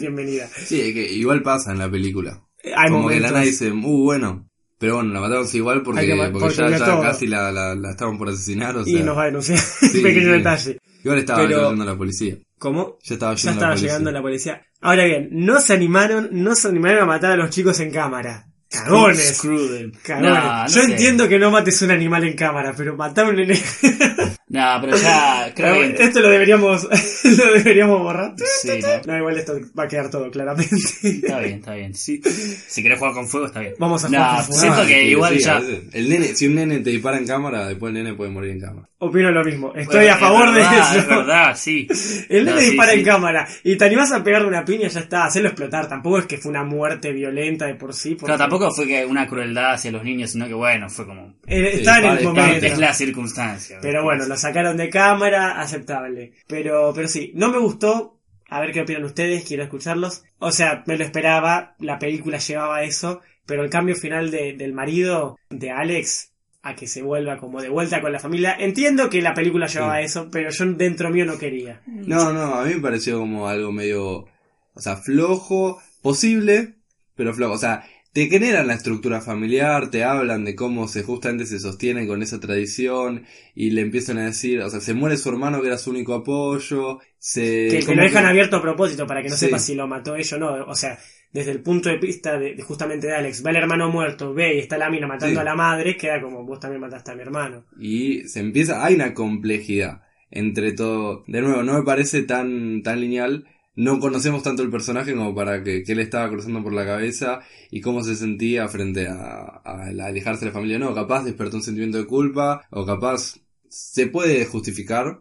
bienvenida. 0.00 0.48
Sí, 0.66 0.80
es 0.80 0.92
que 0.92 1.12
igual 1.12 1.42
pasa 1.42 1.72
en 1.72 1.78
la 1.78 1.90
película. 1.90 2.42
Hay 2.76 2.90
como 2.90 3.08
que 3.08 3.20
la 3.20 3.28
momentos. 3.30 3.50
dice, 3.50 3.70
uh, 3.72 4.02
bueno. 4.04 4.48
Pero 4.78 4.96
bueno, 4.96 5.14
la 5.14 5.20
matamos 5.20 5.54
igual 5.54 5.82
porque, 5.82 6.00
Hay 6.00 6.06
que 6.08 6.14
ma- 6.14 6.32
porque 6.32 6.54
porque 6.56 6.78
ya, 6.78 7.00
casi 7.00 7.26
la, 7.26 7.50
la, 7.52 7.74
la 7.74 7.90
estaban 7.92 8.18
por 8.18 8.28
asesinar, 8.28 8.76
o 8.76 8.82
Y 8.86 8.92
sea. 8.94 9.02
nos 9.04 9.16
va 9.16 9.22
a 9.22 9.26
denunciar. 9.26 9.58
Sí, 9.58 10.02
Pequeño 10.02 10.26
sí. 10.32 10.38
detalle. 10.38 10.78
Igual 11.04 11.18
estaba 11.20 11.40
Pero- 11.46 11.58
llegando 11.60 11.84
la 11.84 11.96
policía. 11.96 12.36
¿Cómo? 12.58 12.98
Ya 13.04 13.14
estaba 13.14 13.34
Ya 13.34 13.36
llegando 13.36 13.50
estaba 13.60 13.68
la 13.70 13.74
policía. 13.74 13.88
llegando 13.88 14.10
la 14.10 14.22
policía. 14.22 14.66
Ahora 14.80 15.04
bien, 15.04 15.28
no 15.32 15.60
se 15.60 15.72
animaron, 15.74 16.28
no 16.32 16.54
se 16.54 16.68
animaron 16.68 17.02
a 17.02 17.06
matar 17.06 17.32
a 17.32 17.36
los 17.36 17.50
chicos 17.50 17.78
en 17.80 17.90
cámara. 17.90 18.46
Cagones. 18.70 19.36
Screw 19.36 19.68
them. 19.68 19.92
Cagones. 20.02 20.30
Nah, 20.32 20.62
no 20.62 20.68
Yo 20.68 20.82
sé. 20.82 20.90
entiendo 20.90 21.28
que 21.28 21.38
no 21.38 21.50
mates 21.50 21.80
un 21.82 21.90
animal 21.92 22.24
en 22.24 22.34
cámara, 22.34 22.74
pero 22.76 22.96
matar 22.96 23.26
un 23.28 23.36
nene. 23.36 23.54
Nah, 24.48 24.78
pero 24.80 24.96
ya 24.96 25.52
creo 25.56 25.74
que... 25.80 26.02
Esto 26.04 26.20
lo 26.20 26.28
deberíamos, 26.30 26.84
lo 27.24 27.52
deberíamos 27.54 28.00
borrar. 28.02 28.34
Sí, 28.62 28.68
¿no? 28.82 28.88
No, 29.12 29.18
igual 29.18 29.38
esto 29.38 29.54
va 29.78 29.84
a 29.84 29.88
quedar 29.88 30.10
todo 30.10 30.30
claramente. 30.30 30.76
Está 31.02 31.38
bien, 31.40 31.54
está 31.58 31.74
bien. 31.74 31.94
Sí. 31.94 32.20
Si 32.22 32.82
querés 32.82 32.98
jugar 32.98 33.14
con 33.14 33.26
fuego, 33.26 33.46
está 33.46 33.60
bien. 33.60 33.74
Vamos 33.78 34.04
a 34.04 34.08
Nah, 34.10 34.18
jugar 34.18 34.36
con 34.36 34.44
fuego. 34.46 34.60
siento 34.60 34.82
Ah, 34.82 34.86
que 34.86 35.00
sí, 35.00 35.06
igual 35.08 35.34
sí, 35.38 35.44
ya... 35.44 35.62
El 35.92 36.08
nene, 36.08 36.26
si 36.34 36.46
un 36.46 36.54
nene 36.56 36.80
te 36.80 36.90
dispara 36.90 37.16
en 37.18 37.26
cámara, 37.26 37.66
después 37.68 37.88
el 37.90 38.02
nene 38.02 38.14
puede 38.14 38.30
morir 38.30 38.50
en 38.52 38.60
cámara. 38.60 38.88
Opino 38.98 39.30
lo 39.30 39.44
mismo. 39.44 39.72
Estoy 39.74 39.96
Bueno, 40.00 40.14
a 40.14 40.16
favor 40.18 40.48
es 40.48 40.54
de 40.54 40.60
eso. 40.78 40.98
Es 40.98 41.08
verdad, 41.08 41.56
sí. 41.56 41.86
El 42.28 42.44
No, 42.44 42.50
nene 42.52 42.62
sí, 42.62 42.66
dispara 42.70 42.92
sí. 42.92 42.98
en 42.98 43.04
cámara 43.04 43.48
y 43.64 43.76
te 43.76 43.84
animás 43.84 44.12
a 44.12 44.22
pegarle 44.24 44.48
una 44.48 44.64
piña, 44.64 44.88
ya 44.88 45.00
está, 45.00 45.24
hacerlo 45.24 45.48
explotar. 45.48 45.88
Tampoco 45.88 46.18
es 46.18 46.26
que 46.26 46.38
fue 46.38 46.50
una 46.50 46.64
muerte 46.64 47.12
violenta 47.12 47.66
de 47.66 47.74
por 47.74 47.92
sí. 47.94 48.10
porque- 48.10 48.26
Claro, 48.26 48.38
tampoco 48.38 48.70
fue 48.72 48.86
que 48.86 49.04
una 49.04 49.26
crueldad 49.26 49.74
hacia 49.74 49.90
los 49.90 50.04
niños, 50.04 50.30
sino 50.30 50.46
que 50.46 50.54
bueno, 50.54 50.88
fue 50.88 51.06
como... 51.06 51.34
Eh, 51.46 51.70
está 51.74 51.98
en 51.98 52.04
el 52.18 52.24
momento. 52.24 52.64
Es 52.66 52.78
la 52.78 52.94
circunstancia. 52.94 53.78
Pero 53.82 54.02
bueno, 54.04 54.26
lo 54.34 54.40
sacaron 54.40 54.76
de 54.76 54.90
cámara, 54.90 55.60
aceptable. 55.60 56.32
Pero, 56.48 56.92
pero 56.94 57.08
sí, 57.08 57.32
no 57.34 57.48
me 57.50 57.58
gustó. 57.58 58.18
A 58.48 58.60
ver 58.60 58.72
qué 58.72 58.82
opinan 58.82 59.04
ustedes, 59.04 59.44
quiero 59.44 59.62
escucharlos. 59.64 60.22
O 60.38 60.52
sea, 60.52 60.84
me 60.86 60.96
lo 60.98 61.04
esperaba, 61.04 61.74
la 61.78 61.98
película 61.98 62.38
llevaba 62.38 62.82
eso, 62.82 63.20
pero 63.46 63.64
el 63.64 63.70
cambio 63.70 63.96
final 63.96 64.30
de- 64.30 64.52
del 64.52 64.72
marido 64.74 65.38
de 65.50 65.70
Alex 65.70 66.30
a 66.62 66.74
que 66.74 66.86
se 66.86 67.02
vuelva 67.02 67.38
como 67.38 67.60
de 67.60 67.68
vuelta 67.68 68.00
con 68.00 68.12
la 68.12 68.18
familia. 68.18 68.54
Entiendo 68.58 69.10
que 69.10 69.20
la 69.22 69.34
película 69.34 69.66
llevaba 69.66 69.98
Sí. 69.98 70.04
eso, 70.04 70.28
pero 70.30 70.50
yo 70.50 70.64
dentro 70.66 71.10
mío 71.10 71.24
no 71.26 71.38
quería. 71.38 71.80
No, 71.86 72.32
no, 72.32 72.54
a 72.54 72.64
mí 72.64 72.74
me 72.74 72.80
pareció 72.80 73.18
como 73.18 73.48
algo 73.48 73.70
medio, 73.72 74.26
o 74.74 74.80
sea, 74.80 74.96
flojo, 74.96 75.80
posible, 76.02 76.74
pero 77.16 77.34
flojo. 77.34 77.54
O 77.54 77.58
sea, 77.58 77.84
te 78.14 78.28
generan 78.28 78.66
la 78.68 78.74
estructura 78.74 79.20
familiar, 79.20 79.90
te 79.90 80.04
hablan 80.04 80.44
de 80.46 80.54
cómo 80.54 80.88
se 80.88 81.02
justamente 81.02 81.44
se 81.44 81.58
sostienen 81.60 82.06
con 82.06 82.22
esa 82.22 82.40
tradición 82.40 83.24
y 83.54 83.70
le 83.72 83.82
empiezan 83.82 84.16
a 84.18 84.24
decir, 84.24 84.60
o 84.62 84.70
sea, 84.70 84.80
se 84.80 84.94
muere 84.94 85.16
su 85.18 85.28
hermano 85.28 85.60
que 85.60 85.66
era 85.66 85.76
su 85.78 85.90
único 85.90 86.14
apoyo, 86.14 87.00
se... 87.18 87.68
que, 87.70 87.80
que 87.84 87.94
lo 87.94 88.02
dejan 88.02 88.22
que- 88.24 88.30
abierto 88.30 88.56
a 88.56 88.62
propósito 88.62 89.06
para 89.06 89.22
que 89.22 89.28
no 89.28 89.36
Sí. 89.36 89.46
sepa 89.46 89.58
si 89.58 89.74
lo 89.74 89.86
mató 89.86 90.16
ella 90.16 90.36
o 90.36 90.40
no. 90.40 90.64
O 90.66 90.74
sea, 90.74 90.98
desde 91.32 91.50
el 91.50 91.60
punto 91.60 91.88
de 91.88 91.98
vista 91.98 92.38
de, 92.38 92.54
de 92.54 92.62
justamente 92.62 93.08
de 93.08 93.16
Alex, 93.16 93.42
ve 93.42 93.50
al 93.50 93.56
hermano 93.56 93.90
muerto, 93.90 94.32
ve 94.32 94.54
y 94.54 94.58
está 94.60 94.78
la 94.78 94.88
mina 94.88 95.08
matando 95.08 95.34
Sí. 95.34 95.40
a 95.40 95.44
la 95.44 95.56
madre, 95.56 95.96
queda 95.96 96.22
como 96.22 96.44
vos 96.46 96.60
también 96.60 96.80
mataste 96.80 97.10
a 97.10 97.14
mi 97.16 97.22
hermano. 97.22 97.64
y 97.80 98.28
se 98.28 98.38
empieza, 98.40 98.84
hay 98.84 98.94
una 98.94 99.12
complejidad 99.12 100.02
entre 100.30 100.72
todo. 100.72 101.24
De 101.26 101.40
nuevo, 101.40 101.62
no 101.64 101.74
me 101.74 101.82
parece 101.84 102.22
tan, 102.22 102.82
tan 102.84 103.00
lineal. 103.00 103.44
No 103.76 103.98
conocemos 103.98 104.42
tanto 104.42 104.62
el 104.62 104.70
personaje 104.70 105.14
como 105.14 105.34
para 105.34 105.62
que, 105.64 105.82
que 105.82 105.94
le 105.94 106.02
estaba 106.02 106.28
cruzando 106.28 106.62
por 106.62 106.72
la 106.72 106.84
cabeza 106.86 107.40
y 107.70 107.80
cómo 107.80 108.02
se 108.04 108.14
sentía 108.14 108.68
frente 108.68 109.08
a, 109.08 109.14
a, 109.14 109.60
a 109.64 110.06
alejarse 110.06 110.44
de 110.44 110.50
la 110.50 110.52
familia. 110.54 110.78
No, 110.78 110.94
capaz 110.94 111.24
despertó 111.24 111.56
un 111.56 111.62
sentimiento 111.62 111.98
de 111.98 112.06
culpa 112.06 112.66
o 112.70 112.86
capaz 112.86 113.36
se 113.68 114.06
puede 114.06 114.44
justificar. 114.46 115.20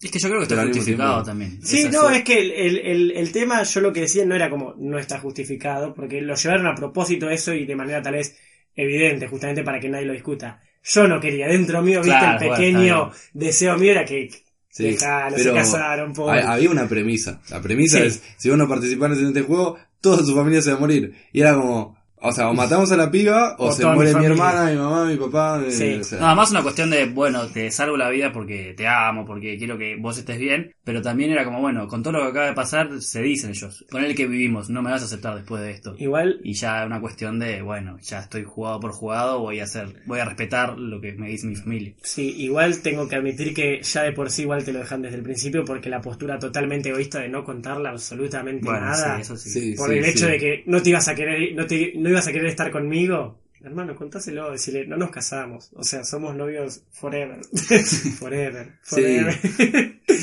Es 0.00 0.10
que 0.10 0.18
yo 0.18 0.28
creo 0.28 0.40
que 0.40 0.44
está 0.44 0.64
justificado 0.66 1.22
también. 1.24 1.60
Sí, 1.62 1.80
Esa 1.80 1.90
no, 1.90 2.00
fue- 2.08 2.16
es 2.18 2.24
que 2.24 2.38
el, 2.40 2.50
el, 2.52 2.78
el, 2.78 3.10
el 3.10 3.32
tema, 3.32 3.62
yo 3.64 3.80
lo 3.80 3.92
que 3.92 4.00
decía 4.02 4.24
no 4.24 4.34
era 4.34 4.48
como 4.48 4.74
no 4.78 4.98
está 4.98 5.18
justificado, 5.18 5.92
porque 5.92 6.22
lo 6.22 6.34
llevaron 6.36 6.66
a 6.68 6.74
propósito 6.74 7.28
eso 7.28 7.52
y 7.52 7.66
de 7.66 7.76
manera 7.76 8.00
tal 8.00 8.14
vez 8.14 8.36
evidente, 8.74 9.26
justamente 9.26 9.62
para 9.62 9.78
que 9.80 9.88
nadie 9.90 10.06
lo 10.06 10.12
discuta. 10.14 10.62
Yo 10.82 11.06
no 11.06 11.20
quería, 11.20 11.48
dentro 11.48 11.82
mío, 11.82 12.00
viste, 12.02 12.24
el 12.24 12.36
pequeño 12.38 13.10
deseo 13.34 13.76
mío 13.76 13.90
era 13.92 14.04
que 14.06 14.30
Sí, 14.70 14.84
dejalo, 14.84 15.36
se 15.36 15.52
casaron, 15.52 16.12
pobre. 16.12 16.40
ha- 16.40 16.52
había 16.52 16.70
una 16.70 16.88
premisa. 16.88 17.40
La 17.50 17.60
premisa 17.60 17.98
Sí. 17.98 18.04
es, 18.06 18.22
si 18.38 18.48
vos 18.48 18.56
no 18.56 18.68
participás 18.68 19.18
en 19.18 19.26
este 19.28 19.42
juego, 19.42 19.76
toda 20.00 20.24
su 20.24 20.34
familia 20.34 20.62
se 20.62 20.70
va 20.70 20.76
a 20.76 20.80
morir. 20.80 21.12
Y 21.32 21.40
era 21.40 21.54
como, 21.54 21.96
o 22.22 22.32
sea, 22.32 22.48
o 22.50 22.54
matamos 22.54 22.90
a 22.92 22.96
la 22.96 23.10
piba, 23.10 23.56
o, 23.58 23.66
O 23.68 23.72
se 23.72 23.84
mi 23.86 23.92
muere 23.94 24.14
mi, 24.14 24.24
hermana, 24.26 24.70
mi 24.70 24.76
mamá, 24.76 25.04
mi 25.06 25.16
papá. 25.16 25.62
eh, 25.66 25.70
Sí. 25.70 25.94
o 26.00 26.04
sea, 26.04 26.20
Nada 26.20 26.34
más 26.34 26.50
una 26.50 26.62
cuestión 26.62 26.90
de, 26.90 27.06
bueno, 27.06 27.46
te 27.48 27.70
salvo 27.70 27.96
la 27.96 28.10
vida 28.10 28.32
porque 28.32 28.74
te 28.76 28.86
amo, 28.86 29.24
porque 29.24 29.56
quiero 29.58 29.78
que 29.78 29.96
vos 29.96 30.18
estés 30.18 30.38
bien, 30.38 30.74
pero 30.84 31.00
también 31.02 31.30
era 31.32 31.44
como, 31.44 31.60
bueno, 31.60 31.86
con 31.88 32.02
todo 32.02 32.14
lo 32.14 32.22
que 32.24 32.28
acaba 32.30 32.46
de 32.46 32.52
pasar, 32.54 33.00
se 33.00 33.22
dicen 33.22 33.50
ellos, 33.50 33.84
ponele 33.90 34.14
que 34.14 34.26
vivimos, 34.26 34.68
no 34.70 34.82
me 34.82 34.90
vas 34.90 35.02
a 35.02 35.04
aceptar 35.06 35.34
después 35.36 35.62
de 35.62 35.70
esto. 35.72 35.94
Igual, 35.98 36.40
Y 36.44 36.52
ya 36.54 36.84
una 36.86 37.00
cuestión 37.00 37.38
de, 37.38 37.62
bueno, 37.62 37.98
ya 38.02 38.20
estoy 38.20 38.44
jugado 38.44 38.80
por 38.80 38.92
jugado, 38.92 39.40
voy 39.40 39.60
a 39.60 39.64
hacer, 39.64 40.02
voy 40.06 40.20
a 40.20 40.24
respetar 40.24 40.78
lo 40.78 41.00
que 41.00 41.12
me 41.12 41.28
dice 41.28 41.46
mi 41.46 41.56
familia. 41.56 41.94
sí, 42.02 42.34
igual 42.38 42.80
tengo 42.82 43.08
que 43.08 43.16
admitir 43.16 43.54
que 43.54 43.82
ya 43.82 44.02
de 44.02 44.12
por 44.12 44.30
sí 44.30 44.42
igual 44.42 44.64
te 44.64 44.72
lo 44.72 44.80
dejan 44.80 45.02
desde 45.02 45.16
el 45.16 45.22
principio, 45.22 45.64
porque 45.64 45.88
la 45.88 46.00
postura 46.00 46.38
totalmente 46.38 46.88
egoísta 46.90 47.20
de 47.20 47.28
no 47.28 47.44
contarle 47.44 47.88
absolutamente 47.88 48.64
Bueno, 48.66 48.80
nada. 48.86 49.16
sí, 49.16 49.22
eso 49.22 49.36
sí. 49.36 49.50
sí, 49.50 49.74
por 49.76 49.88
sí, 49.90 49.96
el 49.98 50.04
hecho 50.04 50.26
de 50.26 50.38
que 50.38 50.62
no 50.66 50.82
te 50.82 50.90
ibas 50.90 51.08
a 51.08 51.14
querer, 51.14 51.54
no, 51.54 51.66
te, 51.66 51.92
no 51.96 52.09
ibas 52.10 52.26
a 52.26 52.32
querer 52.32 52.48
estar 52.48 52.70
conmigo. 52.70 53.40
Hermano, 53.62 53.94
contáselo, 53.94 54.50
decirle, 54.50 54.86
no 54.86 54.96
nos 54.96 55.10
casamos. 55.10 55.70
O 55.74 55.84
sea, 55.84 56.02
somos 56.04 56.34
novios 56.34 56.82
forever. 56.92 57.40
forever, 58.18 58.78
forever. 58.82 59.38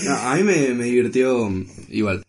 No, 0.06 0.14
a 0.16 0.36
mí 0.36 0.44
me, 0.44 0.74
me 0.74 0.86
divirtió 0.86 1.52
igual. 1.90 2.24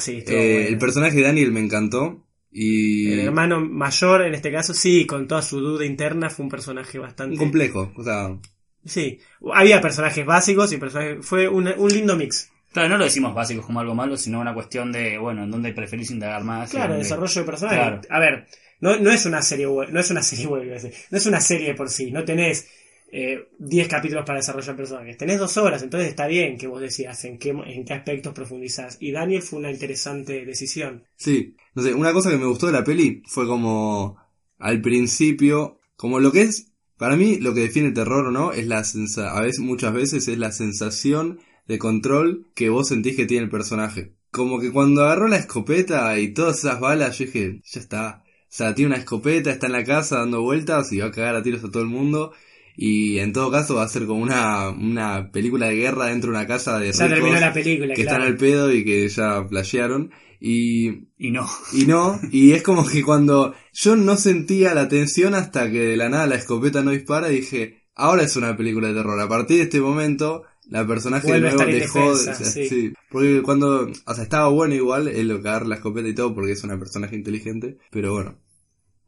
sí, 0.00 0.16
estuvo 0.18 0.36
Eh, 0.36 0.52
bueno. 0.54 0.68
El 0.68 0.78
personaje 0.78 1.16
de 1.16 1.22
Daniel 1.22 1.52
me 1.52 1.60
encantó. 1.60 2.24
Y. 2.50 3.12
El 3.12 3.20
hermano 3.20 3.60
mayor, 3.60 4.22
en 4.22 4.34
este 4.34 4.50
caso, 4.50 4.74
sí, 4.74 5.06
con 5.06 5.28
toda 5.28 5.42
su 5.42 5.60
duda 5.60 5.84
interna, 5.84 6.28
fue 6.28 6.44
un 6.44 6.50
personaje 6.50 6.98
Un 6.98 7.04
bastante... 7.04 7.36
complejo. 7.36 7.92
O 7.96 8.02
sea, 8.02 8.36
Sí, 8.84 9.18
había 9.54 9.80
personajes 9.80 10.24
básicos 10.24 10.72
y 10.72 10.78
personajes... 10.78 11.24
Fue 11.24 11.46
un, 11.48 11.68
un 11.68 11.90
lindo 11.90 12.16
mix. 12.16 12.50
Claro, 12.72 12.88
no 12.90 12.98
lo 12.98 13.04
decimos 13.04 13.34
básicos 13.34 13.64
como 13.66 13.80
algo 13.80 13.94
malo, 13.94 14.16
sino 14.16 14.40
una 14.40 14.54
cuestión 14.54 14.92
de, 14.92 15.18
bueno, 15.18 15.44
en 15.44 15.50
dónde 15.50 15.72
preferís 15.72 16.10
indagar 16.10 16.44
más. 16.44 16.70
Claro, 16.70 16.88
dónde- 16.94 17.04
desarrollo 17.04 17.40
de 17.40 17.46
personajes. 17.46 17.78
Claro. 17.78 18.00
A 18.10 18.18
ver, 18.20 18.46
no, 18.80 18.96
no 18.98 19.10
es 19.10 19.24
una 19.26 19.42
serie 19.42 19.66
web, 19.66 19.88
no 19.90 20.00
es 20.00 20.10
una 20.10 20.22
serie 20.22 20.46
web, 20.46 20.64
no 21.10 21.16
es 21.18 21.26
una 21.26 21.40
serie 21.40 21.74
por 21.74 21.88
sí, 21.90 22.10
no 22.10 22.24
tenés 22.24 22.68
eh, 23.10 23.48
10 23.58 23.88
capítulos 23.88 24.24
para 24.26 24.38
desarrollar 24.38 24.76
personajes, 24.76 25.16
tenés 25.16 25.38
dos 25.38 25.56
horas, 25.56 25.82
entonces 25.82 26.10
está 26.10 26.26
bien 26.26 26.58
que 26.58 26.66
vos 26.66 26.80
decidas 26.80 27.24
en 27.24 27.38
qué, 27.38 27.50
en 27.50 27.84
qué 27.86 27.94
aspectos 27.94 28.34
profundizás. 28.34 28.98
Y 29.00 29.12
Daniel 29.12 29.40
fue 29.42 29.58
una 29.60 29.70
interesante 29.70 30.44
decisión. 30.44 31.04
sí. 31.16 31.54
No 31.74 31.82
sé, 31.84 31.94
una 31.94 32.12
cosa 32.12 32.28
que 32.30 32.36
me 32.36 32.46
gustó 32.46 32.66
de 32.66 32.72
la 32.72 32.82
peli 32.82 33.22
fue 33.26 33.46
como. 33.46 34.16
Al 34.58 34.80
principio. 34.80 35.78
Como 35.96 36.18
lo 36.18 36.32
que 36.32 36.42
es. 36.42 36.72
Para 36.96 37.14
mí, 37.16 37.36
lo 37.38 37.54
que 37.54 37.60
define 37.60 37.86
el 37.88 37.94
terror 37.94 38.26
o 38.26 38.30
no 38.32 38.50
es 38.52 38.66
la 38.66 38.82
sensación. 38.82 39.36
A 39.36 39.40
veces, 39.42 39.60
muchas 39.60 39.92
veces 39.92 40.26
es 40.26 40.36
la 40.38 40.50
sensación 40.50 41.38
de 41.68 41.78
control 41.78 42.46
que 42.54 42.70
vos 42.70 42.88
sentís 42.88 43.14
que 43.14 43.26
tiene 43.26 43.44
el 43.44 43.50
personaje. 43.50 44.14
Como 44.30 44.58
que 44.58 44.72
cuando 44.72 45.02
agarró 45.04 45.28
la 45.28 45.36
escopeta 45.36 46.18
y 46.18 46.32
todas 46.34 46.58
esas 46.58 46.80
balas, 46.80 47.18
yo 47.18 47.26
dije, 47.26 47.60
ya 47.64 47.80
está. 47.80 48.24
O 48.24 48.50
sea, 48.50 48.74
tiene 48.74 48.88
una 48.88 48.98
escopeta, 48.98 49.50
está 49.50 49.66
en 49.66 49.72
la 49.72 49.84
casa 49.84 50.18
dando 50.18 50.42
vueltas 50.42 50.92
y 50.92 50.98
va 50.98 51.06
a 51.06 51.10
cagar 51.10 51.36
a 51.36 51.42
tiros 51.42 51.62
a 51.62 51.70
todo 51.70 51.82
el 51.82 51.88
mundo. 51.88 52.32
Y 52.80 53.18
en 53.18 53.32
todo 53.32 53.50
caso 53.50 53.74
va 53.74 53.82
a 53.82 53.88
ser 53.88 54.06
como 54.06 54.22
una, 54.22 54.70
una 54.70 55.30
película 55.32 55.66
de 55.66 55.76
guerra 55.76 56.06
dentro 56.06 56.30
de 56.30 56.38
una 56.38 56.46
casa 56.46 56.78
de 56.78 56.92
Ya 56.92 57.08
terminó 57.08 57.38
la 57.40 57.52
película, 57.52 57.94
que 57.94 58.04
claro. 58.04 58.18
están 58.18 58.32
al 58.32 58.36
pedo 58.38 58.72
y 58.72 58.84
que 58.84 59.08
ya 59.08 59.44
flashearon. 59.46 60.10
Y, 60.40 61.08
Y 61.18 61.32
no. 61.32 61.46
y 61.72 61.86
no, 61.86 62.20
y 62.30 62.52
es 62.52 62.62
como 62.62 62.86
que 62.86 63.02
cuando 63.02 63.54
yo 63.72 63.96
no 63.96 64.16
sentía 64.16 64.74
la 64.74 64.86
tensión 64.86 65.34
hasta 65.34 65.70
que 65.70 65.80
de 65.80 65.96
la 65.96 66.08
nada 66.08 66.28
la 66.28 66.36
escopeta 66.36 66.82
no 66.82 66.92
dispara, 66.92 67.26
dije, 67.28 67.82
ahora 67.96 68.22
es 68.22 68.36
una 68.36 68.56
película 68.56 68.88
de 68.88 68.94
terror. 68.94 69.20
A 69.20 69.28
partir 69.28 69.56
de 69.56 69.64
este 69.64 69.80
momento, 69.80 70.44
la 70.68 70.86
personaje 70.86 71.32
de 71.32 71.40
nuevo 71.40 71.64
dejó 71.64 72.16
de 72.16 72.34
sí. 72.34 72.68
sí. 72.68 72.92
Porque 73.10 73.42
cuando, 73.42 73.90
o 74.06 74.14
sea, 74.14 74.22
estaba 74.22 74.48
bueno 74.48 74.74
igual 74.74 75.08
el 75.08 75.30
agarra 75.30 75.66
la 75.66 75.76
escopeta 75.76 76.08
y 76.08 76.14
todo 76.14 76.34
porque 76.34 76.52
es 76.52 76.64
una 76.64 76.78
personaje 76.78 77.16
inteligente, 77.16 77.78
pero 77.90 78.12
bueno. 78.12 78.38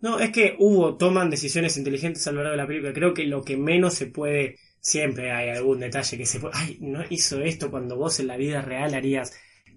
No, 0.01 0.19
es 0.19 0.31
que 0.31 0.57
hubo, 0.59 0.97
toman 0.97 1.29
decisiones 1.29 1.77
inteligentes 1.77 2.27
a 2.27 2.33
lo 2.33 2.39
largo 2.39 2.53
de 2.53 2.57
la 2.57 2.67
película. 2.67 2.93
Creo 2.93 3.13
que 3.13 3.25
lo 3.25 3.43
que 3.43 3.59
menos 3.59 3.95
se 3.95 4.07
puede, 4.07 4.57
siempre 4.81 5.31
hay 5.31 5.51
algún 5.51 5.81
detalle 5.81 6.17
que 6.17 6.25
se 6.25 6.41
puede, 6.41 6.55
ay, 6.57 6.79
no 6.81 7.03
hizo 7.11 7.41
esto 7.43 7.71
cuando 7.71 7.97
vos 7.97 8.19
en 8.21 8.29
la 8.29 8.39
vida 8.39 8.63
real 8.63 8.95
harías. 8.95 9.33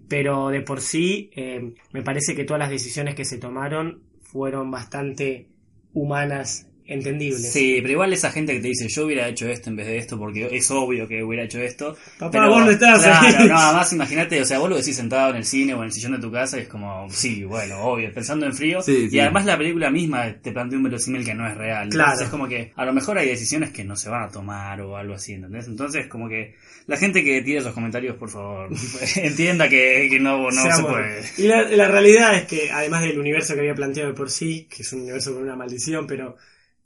Pero 0.08 0.48
de 0.48 0.62
por 0.62 0.80
sí, 0.80 1.30
eh, 1.36 1.74
me 1.92 2.02
parece 2.02 2.34
que 2.34 2.44
todas 2.44 2.60
las 2.60 2.70
decisiones 2.70 3.14
que 3.14 3.24
se 3.24 3.38
tomaron 3.38 4.02
fueron 4.22 4.70
bastante 4.70 5.50
humanas, 5.92 6.68
entendibles. 6.86 7.52
Sí, 7.52 7.78
pero 7.80 7.92
igual 7.92 8.12
esa 8.12 8.30
gente 8.30 8.52
que 8.54 8.60
te 8.60 8.68
dice, 8.68 8.88
yo 8.88 9.06
hubiera 9.06 9.26
hecho 9.28 9.48
esto 9.48 9.70
en 9.70 9.76
vez 9.76 9.86
de 9.86 9.96
esto, 9.98 10.18
porque 10.18 10.48
es 10.52 10.70
obvio 10.70 11.08
que 11.08 11.22
hubiera 11.22 11.44
hecho 11.44 11.58
esto. 11.60 11.96
Papá, 12.18 12.30
Pero, 12.32 12.50
vos 12.50 12.64
no 12.64 12.70
estás 12.70 13.02
Claro, 13.02 13.26
ahí. 13.38 13.48
no, 13.48 13.58
además 13.58 13.92
imagínate, 13.92 14.40
o 14.40 14.44
sea, 14.44 14.58
vos 14.58 14.68
lo 14.68 14.76
decís 14.76 14.96
sentado 14.96 15.30
en 15.30 15.36
el 15.36 15.44
cine 15.44 15.74
o 15.74 15.78
en 15.78 15.84
el 15.84 15.92
sillón 15.92 16.12
de 16.12 16.18
tu 16.18 16.30
casa 16.30 16.58
y 16.58 16.62
es 16.62 16.68
como, 16.68 17.08
sí, 17.10 17.44
bueno, 17.44 17.80
obvio, 17.82 18.12
pensando 18.12 18.46
en 18.46 18.54
frío. 18.54 18.82
Sí, 18.82 19.04
y 19.06 19.10
sí. 19.10 19.20
además 19.20 19.44
la 19.46 19.56
película 19.56 19.90
misma 19.90 20.34
te 20.42 20.52
plantea 20.52 20.76
un 20.78 20.84
verosímil 20.84 21.24
que 21.24 21.34
no 21.34 21.48
es 21.48 21.56
real. 21.56 21.88
Claro. 21.88 22.10
Entonces 22.10 22.26
es 22.26 22.30
como 22.30 22.48
que 22.48 22.72
a 22.76 22.84
lo 22.84 22.92
mejor 22.92 23.18
hay 23.18 23.28
decisiones 23.28 23.70
que 23.70 23.84
no 23.84 23.96
se 23.96 24.10
van 24.10 24.24
a 24.24 24.28
tomar 24.28 24.80
o 24.82 24.96
algo 24.96 25.14
así, 25.14 25.32
¿entendés? 25.32 25.66
Entonces 25.66 26.06
como 26.06 26.28
que 26.28 26.54
la 26.86 26.98
gente 26.98 27.24
que 27.24 27.40
tira 27.40 27.60
esos 27.60 27.72
comentarios, 27.72 28.16
por 28.16 28.28
favor, 28.28 28.68
entienda 29.16 29.68
que, 29.68 30.06
que 30.10 30.20
no, 30.20 30.50
no 30.50 30.76
se 30.76 30.82
puede. 30.82 31.22
Y 31.38 31.44
la, 31.48 31.62
la 31.62 31.88
realidad 31.88 32.36
es 32.36 32.44
que, 32.44 32.70
además 32.70 33.00
del 33.02 33.18
universo 33.18 33.54
que 33.54 33.60
había 33.60 33.74
planteado 33.74 34.10
de 34.10 34.14
por 34.14 34.30
sí, 34.30 34.68
que 34.68 34.82
es 34.82 34.92
un 34.92 35.00
universo 35.02 35.32
con 35.32 35.42
una 35.44 35.56
maldición, 35.56 36.06
pero 36.06 36.36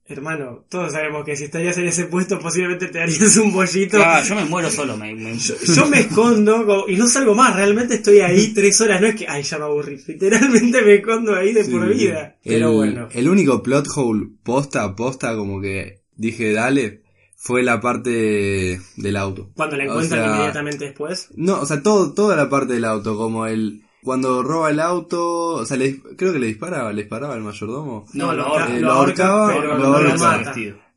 Hermano, 0.08 0.64
todos 0.70 0.92
sabemos 0.92 1.22
que 1.24 1.36
si 1.36 1.44
estarías 1.44 1.76
en 1.76 1.86
ese 1.88 2.06
puesto 2.06 2.38
posiblemente 2.38 2.88
te 2.88 3.00
harías 3.00 3.36
un 3.36 3.52
bollito. 3.52 3.98
Ah, 4.02 4.22
yo 4.22 4.34
me 4.36 4.44
muero 4.46 4.70
solo. 4.70 4.96
Me, 4.96 5.14
me- 5.14 5.36
Yo 5.38 5.86
me 5.86 6.00
escondo 6.00 6.64
como- 6.64 6.88
y 6.88 6.96
no 6.96 7.06
salgo 7.06 7.34
más, 7.34 7.54
realmente 7.54 7.96
estoy 7.96 8.20
ahí 8.20 8.54
tres 8.54 8.80
horas, 8.80 9.00
no 9.02 9.06
es 9.08 9.16
que, 9.16 9.26
ay, 9.28 9.42
ya 9.42 9.58
me 9.58 9.64
aburrí, 9.64 10.00
literalmente 10.06 10.80
me 10.82 10.94
escondo 10.94 11.34
ahí 11.34 11.52
de 11.52 11.64
Sí. 11.64 11.70
por 11.70 11.88
vida. 11.94 12.36
Pero 12.42 12.70
el, 12.70 12.74
bueno, 12.76 13.08
el 13.12 13.28
único 13.28 13.62
plot 13.62 13.86
hole 13.96 14.28
posta 14.42 14.84
a 14.84 14.96
posta, 14.96 15.36
como 15.36 15.60
que 15.60 16.00
dije, 16.16 16.52
dale, 16.52 17.02
fue 17.36 17.62
la 17.62 17.80
parte 17.80 18.80
del 18.96 19.16
auto. 19.16 19.50
cuando 19.54 19.76
la 19.76 19.84
o 19.84 19.86
encuentran 19.88 20.20
sea- 20.24 20.30
inmediatamente 20.34 20.84
después, 20.86 21.28
No, 21.36 21.60
o 21.60 21.66
sea, 21.66 21.82
todo, 21.82 22.14
toda 22.14 22.34
la 22.34 22.48
parte 22.48 22.72
del 22.72 22.84
auto, 22.86 23.16
como 23.16 23.46
el... 23.46 23.82
Cuando 24.02 24.42
roba 24.42 24.70
el 24.70 24.80
auto, 24.80 25.54
o 25.54 25.64
sea, 25.66 25.76
le, 25.76 26.00
creo 26.16 26.32
que 26.32 26.38
le 26.38 26.46
disparaba, 26.46 26.92
le 26.92 27.02
disparaba 27.02 27.34
al 27.34 27.42
mayordomo. 27.42 28.06
No, 28.14 28.32
lo 28.32 28.44
ahorca- 28.44 28.62
ahorca. 28.64 28.76
Eh, 28.76 28.80
lo 28.80 28.92
ahorcaba, 28.92 29.48
pero 29.48 29.78
lo 29.78 29.84
ahorca. 29.86 30.44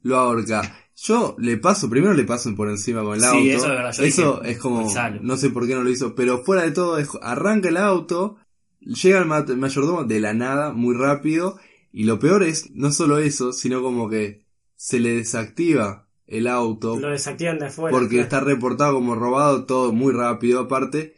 Lo 0.04 0.18
ahorca. 0.18 0.78
Yo 1.04 1.36
le 1.40 1.58
paso, 1.58 1.90
primero 1.90 2.14
le 2.14 2.24
paso 2.26 2.56
por 2.56 2.70
encima 2.70 3.02
con 3.04 3.16
el 3.16 3.22
Sí, 3.22 3.26
auto. 3.28 3.40
eso 3.40 3.58
es 3.66 3.70
verdad, 3.70 3.92
yo 3.94 4.04
Eso 4.04 4.40
dije, 4.42 4.52
es 4.52 4.58
como, 4.60 4.88
no 5.22 5.38
sé 5.38 5.50
por 5.50 5.66
qué 5.68 5.74
no 5.74 5.84
lo 5.84 5.90
hizo, 5.90 6.14
pero 6.14 6.44
fuera 6.44 6.62
de 6.64 6.72
todo, 6.72 7.00
es- 7.00 7.10
arranca 7.24 7.70
el 7.70 7.78
auto, 7.78 8.38
llega 8.82 9.18
el 9.20 9.26
ma- 9.26 9.46
mayordomo 9.58 10.04
de 10.04 10.20
la 10.20 10.34
nada, 10.36 10.74
muy 10.74 10.96
rápido, 10.96 11.58
y 11.92 12.04
lo 12.04 12.20
peor 12.20 12.44
es, 12.44 12.70
no 12.72 12.92
solo 12.92 13.18
eso, 13.18 13.52
sino 13.52 13.82
como 13.82 14.10
que 14.10 14.46
se 14.76 15.00
le 15.00 15.16
desactiva 15.16 16.08
el 16.28 16.46
auto, 16.48 17.00
lo 17.00 17.10
desactivan 17.10 17.58
de 17.60 17.66
afuera. 17.68 17.92
porque 17.92 18.10
claro. 18.16 18.24
está 18.24 18.40
reportado 18.42 18.94
como 18.94 19.16
robado 19.16 19.66
todo 19.66 19.92
muy 19.92 20.14
rápido 20.14 20.62
aparte 20.62 21.16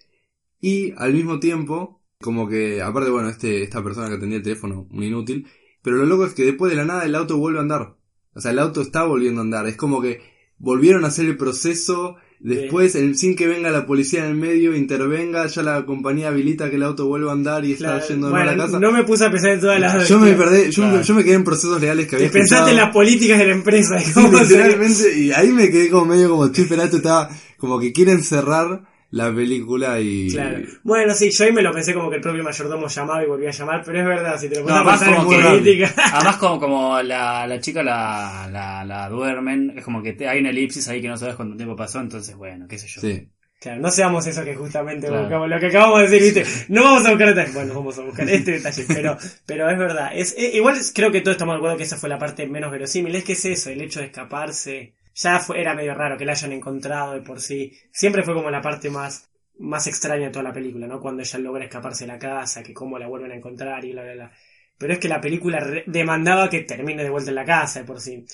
y 0.63 0.93
al 0.97 1.13
mismo 1.13 1.39
tiempo 1.41 2.01
como 2.21 2.47
que 2.47 2.81
aparte 2.81 3.09
bueno 3.11 3.27
este 3.27 3.63
esta 3.63 3.83
persona 3.83 4.07
que 4.07 4.15
atendía 4.15 4.37
el 4.37 4.43
teléfono 4.43 4.87
un 4.89 5.03
inútil 5.03 5.45
pero 5.83 5.97
lo 5.97 6.05
loco 6.05 6.25
es 6.25 6.33
que 6.33 6.45
después 6.45 6.71
de 6.71 6.77
la 6.77 6.85
nada 6.85 7.03
el 7.03 7.13
auto 7.15 7.37
vuelve 7.37 7.59
a 7.59 7.63
andar. 7.63 7.95
O 8.33 8.39
sea 8.39 8.51
el 8.51 8.59
auto 8.59 8.79
está 8.81 9.03
volviendo 9.03 9.41
a 9.41 9.43
andar. 9.43 9.67
Es 9.67 9.75
como 9.75 10.01
que 10.01 10.21
volvieron 10.57 11.03
a 11.03 11.09
hacer 11.09 11.25
el 11.25 11.35
proceso 11.35 12.15
después 12.39 12.95
el- 12.95 13.17
sin 13.17 13.35
que 13.35 13.47
venga 13.47 13.69
la 13.69 13.85
policía 13.85 14.23
en 14.23 14.31
el 14.31 14.35
medio 14.37 14.73
intervenga 14.75 15.45
ya 15.47 15.61
la 15.63 15.85
compañía 15.85 16.29
habilita 16.29 16.69
que 16.69 16.77
el 16.77 16.83
auto 16.83 17.05
vuelva 17.07 17.31
a 17.31 17.33
andar 17.33 17.65
y 17.65 17.75
Claro, 17.75 17.97
está 17.97 18.07
yendo 18.13 18.29
bueno, 18.29 18.49
a 18.51 18.55
la 18.55 18.63
casa. 18.65 18.79
no 18.79 18.91
me 18.93 19.03
puse 19.03 19.25
a 19.25 19.31
pensar 19.31 19.51
en 19.51 19.59
todas 19.59 19.79
las... 19.81 20.07
yo 20.07 20.17
me 20.19 20.31
perdí 20.33 20.71
yo, 20.71 20.83
Claro. 20.83 21.01
yo 21.01 21.13
me 21.15 21.23
quedé 21.25 21.33
en 21.33 21.43
procesos 21.43 21.81
legales 21.81 22.05
que 22.05 22.11
Te 22.11 22.23
había 22.23 22.31
pensaste 22.31 22.71
en 22.71 22.77
las 22.77 22.91
políticas 22.93 23.37
de 23.39 23.45
la 23.47 23.53
empresa. 23.53 23.99
Sí, 23.99 24.21
literalmente, 24.21 25.19
y 25.19 25.31
ahí 25.33 25.51
me 25.51 25.69
quedé 25.69 25.89
como 25.89 26.05
medio 26.05 26.29
como, 26.29 26.49
che, 26.53 26.61
esto 26.63 26.97
estaba, 26.97 27.29
como 27.57 27.77
que 27.79 27.91
quieren 27.91 28.23
cerrar 28.23 28.83
la 29.13 29.33
película 29.33 29.99
y... 29.99 30.29
Claro. 30.31 30.59
Bueno, 30.83 31.13
sí, 31.13 31.29
yo 31.31 31.45
ahí 31.45 31.51
me 31.51 31.61
lo 31.61 31.71
pensé 31.71 31.93
como 31.93 32.09
que 32.09 32.15
el 32.15 32.21
propio 32.21 32.43
mayordomo 32.43 32.87
llamaba 32.87 33.23
y 33.23 33.27
volvía 33.27 33.49
a 33.49 33.51
llamar, 33.53 33.83
pero 33.85 33.99
es 33.99 34.05
verdad, 34.05 34.39
si 34.39 34.49
te 34.49 34.55
lo 34.55 34.61
No, 34.61 34.67
pones 34.67 34.77
a 34.77 34.79
además 34.79 34.99
pensar 34.99 35.13
en 35.13 35.23
como 35.25 35.29
que, 35.37 35.43
política. 35.49 35.93
además 36.13 36.37
como, 36.37 36.59
como 36.59 37.01
la, 37.03 37.45
la 37.47 37.59
chica 37.59 37.83
la, 37.83 38.49
la, 38.51 38.83
la 38.83 39.09
duermen, 39.09 39.73
es 39.77 39.83
como 39.83 40.01
que 40.01 40.13
te- 40.13 40.27
hay 40.27 40.39
una 40.39 40.49
elipsis 40.49 40.87
ahí 40.87 41.01
que 41.01 41.07
no 41.09 41.17
sabes 41.17 41.35
cuánto 41.35 41.55
tiempo 41.55 41.75
pasó, 41.75 41.99
entonces 41.99 42.35
bueno, 42.35 42.65
qué 42.67 42.77
sé 42.79 42.87
yo. 42.87 43.01
Sí. 43.01 43.29
Claro, 43.61 43.79
no 43.81 43.91
seamos 43.91 44.27
eso 44.27 44.43
que 44.43 44.55
justamente 44.55 45.07
Claro. 45.07 45.21
buscamos, 45.21 45.47
lo 45.47 45.57
que 45.59 45.67
acabamos 45.67 46.01
de 46.01 46.09
decir, 46.19 46.33
¿viste? 46.43 46.65
No 46.67 46.83
vamos 46.83 47.05
a 47.05 47.09
buscar 47.11 47.27
detalles. 47.29 47.53
Bueno, 47.53 47.73
vamos 47.75 47.97
a 47.97 48.01
buscar 48.01 48.29
este 48.29 48.51
detalle, 48.53 48.83
pero, 48.89 49.17
pero 49.45 49.69
es 49.69 49.77
verdad. 49.77 50.09
Es, 50.13 50.35
eh, 50.37 50.51
igual 50.55 50.75
es- 50.75 50.91
creo 50.93 51.11
que 51.13 51.21
todos 51.21 51.35
estamos 51.35 51.53
de 51.53 51.57
acuerdo 51.59 51.77
que 51.77 51.83
esa 51.83 51.95
fue 51.97 52.09
la 52.09 52.19
parte 52.19 52.45
menos 52.45 52.71
verosímil. 52.71 53.15
Es 53.15 53.23
que 53.23 53.33
es 53.33 53.45
eso, 53.45 53.69
el 53.69 53.79
hecho 53.81 54.01
de 54.01 54.07
escaparse. 54.07 54.95
Ya 55.15 55.39
fue, 55.39 55.61
era 55.61 55.75
medio 55.75 55.93
raro 55.93 56.17
que 56.17 56.25
la 56.25 56.33
hayan 56.33 56.51
encontrado 56.51 57.13
de 57.13 57.21
por 57.21 57.39
sí. 57.39 57.71
Siempre 57.91 58.23
fue 58.23 58.33
como 58.33 58.49
la 58.49 58.61
parte 58.61 58.89
más, 58.89 59.29
más 59.59 59.87
extraña 59.87 60.25
de 60.25 60.31
toda 60.31 60.43
la 60.43 60.53
película, 60.53 60.87
¿no? 60.87 60.99
Cuando 60.99 61.21
ella 61.21 61.39
logra 61.39 61.65
escaparse 61.65 62.05
de 62.05 62.13
la 62.13 62.19
casa, 62.19 62.63
que 62.63 62.73
cómo 62.73 62.97
la 62.97 63.07
vuelven 63.07 63.31
a 63.31 63.35
encontrar 63.35 63.85
y 63.85 63.91
bla, 63.91 64.03
bla, 64.03 64.13
bla. 64.13 64.31
Pero 64.77 64.93
es 64.93 64.99
que 64.99 65.07
la 65.07 65.21
película 65.21 65.65
demandaba 65.85 66.49
que 66.49 66.61
termine 66.61 67.03
de 67.03 67.09
vuelta 67.09 67.29
en 67.29 67.35
la 67.35 67.45
casa 67.45 67.79
de 67.79 67.85
por 67.85 68.01
sí. 68.01 68.25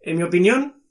En 0.00 0.16
mi 0.16 0.22
opinión, 0.22 0.82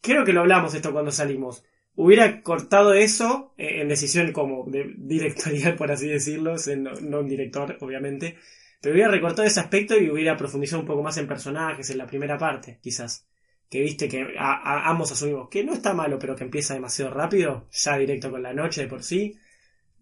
creo 0.00 0.24
que 0.24 0.32
lo 0.32 0.40
hablamos 0.40 0.74
esto 0.74 0.92
cuando 0.92 1.12
salimos 1.12 1.64
hubiera 1.98 2.42
cortado 2.42 2.94
eso 2.94 3.54
eh, 3.58 3.80
en 3.82 3.88
decisión 3.88 4.32
como 4.32 4.64
de 4.68 4.94
directorial, 4.96 5.74
por 5.74 5.90
así 5.90 6.08
decirlo, 6.08 6.54
no 7.02 7.20
un 7.20 7.28
director, 7.28 7.76
obviamente, 7.80 8.36
pero 8.80 8.94
hubiera 8.94 9.10
recortado 9.10 9.46
ese 9.46 9.58
aspecto 9.58 9.98
y 9.98 10.08
hubiera 10.08 10.36
profundizado 10.36 10.80
un 10.80 10.86
poco 10.86 11.02
más 11.02 11.18
en 11.18 11.26
personajes 11.26 11.90
en 11.90 11.98
la 11.98 12.06
primera 12.06 12.38
parte, 12.38 12.78
quizás. 12.80 13.27
Que 13.70 13.82
viste 13.82 14.08
que 14.08 14.22
a- 14.38 14.54
a- 14.54 14.88
ambos 14.88 15.12
asumimos 15.12 15.48
que 15.50 15.62
no 15.64 15.74
está 15.74 15.92
malo, 15.94 16.18
pero 16.18 16.34
que 16.36 16.44
empieza 16.44 16.74
demasiado 16.74 17.12
rápido, 17.12 17.66
ya 17.70 17.98
directo 17.98 18.30
con 18.30 18.42
la 18.42 18.54
noche 18.54 18.82
de 18.82 18.88
por 18.88 19.02
sí. 19.02 19.36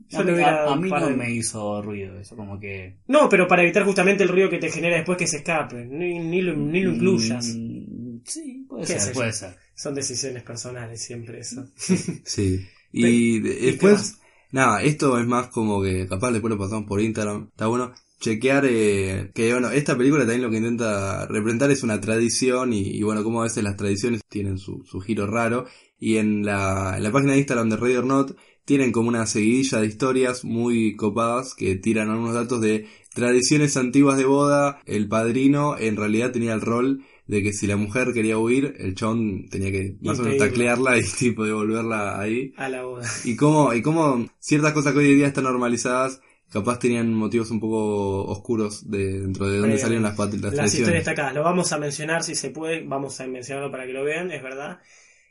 Yo 0.08 0.18
A, 0.18 0.22
le 0.22 0.26
mí- 0.32 0.34
hubiera 0.34 0.72
a- 0.72 0.76
mí 0.76 0.90
no 0.90 1.06
de- 1.08 1.16
me 1.16 1.30
hizo 1.32 1.80
ruido 1.82 2.18
eso, 2.20 2.36
como 2.36 2.60
que... 2.60 2.96
No, 3.08 3.28
pero 3.28 3.48
para 3.48 3.62
evitar 3.62 3.82
justamente 3.84 4.22
el 4.22 4.28
ruido 4.28 4.50
que 4.50 4.58
te 4.58 4.70
genera 4.70 4.96
después 4.96 5.16
que 5.18 5.26
se 5.26 5.38
escape. 5.38 5.84
Ni, 5.86 6.18
ni 6.18 6.42
lo, 6.42 6.54
ni 6.54 6.82
lo 6.82 6.92
incluyas. 6.92 7.46
Mm, 7.56 8.18
sí, 8.24 8.66
puede 8.68 8.82
¿Qué 8.86 8.92
sé 8.92 9.00
ser, 9.00 9.14
puede 9.14 9.32
ser. 9.32 9.56
Son 9.74 9.94
decisiones 9.94 10.42
personales 10.42 11.02
siempre 11.02 11.40
eso. 11.40 11.66
Sí. 11.76 12.60
Y 12.92 13.40
de- 13.40 13.50
¿y 13.50 13.58
qué 13.60 13.66
después, 13.72 14.18
nada, 14.52 14.82
esto 14.82 15.18
es 15.18 15.26
más 15.26 15.48
como 15.48 15.82
que 15.82 16.06
capaz 16.06 16.30
después 16.30 16.50
lo 16.50 16.58
pasamos 16.58 16.86
por 16.86 17.00
Instagram. 17.00 17.48
Está 17.50 17.66
bueno 17.66 17.92
chequear 18.26 18.66
eh, 18.66 19.30
que, 19.34 19.52
bueno, 19.52 19.70
esta 19.70 19.96
película 19.96 20.24
también 20.24 20.42
lo 20.42 20.50
que 20.50 20.56
intenta 20.56 21.26
representar 21.26 21.70
es 21.70 21.82
una 21.82 22.00
tradición 22.00 22.72
y, 22.72 22.80
y, 22.80 23.02
bueno, 23.02 23.22
como 23.22 23.40
a 23.40 23.44
veces 23.44 23.62
las 23.62 23.76
tradiciones 23.76 24.22
tienen 24.28 24.58
su, 24.58 24.84
su 24.84 25.00
giro 25.00 25.26
raro. 25.26 25.66
Y 25.98 26.16
en 26.16 26.44
la, 26.44 26.94
en 26.96 27.02
la 27.02 27.12
página 27.12 27.32
de 27.32 27.38
Instagram 27.38 27.70
de 27.70 27.76
Ready 27.76 27.96
or 27.96 28.04
Not 28.04 28.36
tienen 28.64 28.90
como 28.90 29.08
una 29.08 29.26
seguidilla 29.26 29.80
de 29.80 29.86
historias 29.86 30.44
muy 30.44 30.96
copadas 30.96 31.54
que 31.54 31.76
tiran 31.76 32.10
algunos 32.10 32.34
datos 32.34 32.60
de 32.60 32.86
tradiciones 33.14 33.76
antiguas 33.76 34.18
de 34.18 34.24
boda. 34.24 34.80
El 34.86 35.08
padrino 35.08 35.78
en 35.78 35.96
realidad 35.96 36.32
tenía 36.32 36.52
el 36.52 36.60
rol 36.60 37.04
de 37.28 37.42
que 37.42 37.52
si 37.52 37.66
la 37.66 37.76
mujer 37.76 38.12
quería 38.12 38.38
huir, 38.38 38.74
el 38.78 38.94
chon 38.94 39.46
tenía 39.48 39.70
que 39.70 39.96
más 40.00 40.18
o 40.18 40.22
menos 40.22 40.38
taclearla 40.38 40.98
y 40.98 41.02
tipo 41.18 41.44
devolverla 41.44 42.20
ahí. 42.20 42.52
A 42.56 42.68
la 42.68 42.82
boda. 42.82 43.08
Y 43.24 43.36
cómo, 43.36 43.72
y 43.72 43.82
cómo 43.82 44.28
ciertas 44.40 44.72
cosas 44.72 44.92
que 44.92 44.98
hoy 44.98 45.10
en 45.12 45.16
día 45.16 45.26
están 45.28 45.44
normalizadas, 45.44 46.20
capaz 46.50 46.78
tenían 46.78 47.12
motivos 47.14 47.50
un 47.50 47.60
poco 47.60 48.24
oscuros 48.26 48.88
de, 48.90 49.20
dentro 49.20 49.46
de 49.46 49.60
Previamente. 49.60 49.78
salieron 49.78 50.02
las, 50.04 50.16
las 50.18 50.30
tradiciones. 50.30 50.74
historias 50.74 51.04
destacadas. 51.04 51.34
Lo 51.34 51.42
vamos 51.42 51.72
a 51.72 51.78
mencionar 51.78 52.22
si 52.22 52.34
se 52.34 52.50
puede. 52.50 52.82
Vamos 52.84 53.20
a 53.20 53.26
mencionarlo 53.26 53.70
para 53.70 53.86
que 53.86 53.92
lo 53.92 54.04
vean, 54.04 54.30
es 54.30 54.42
verdad. 54.42 54.80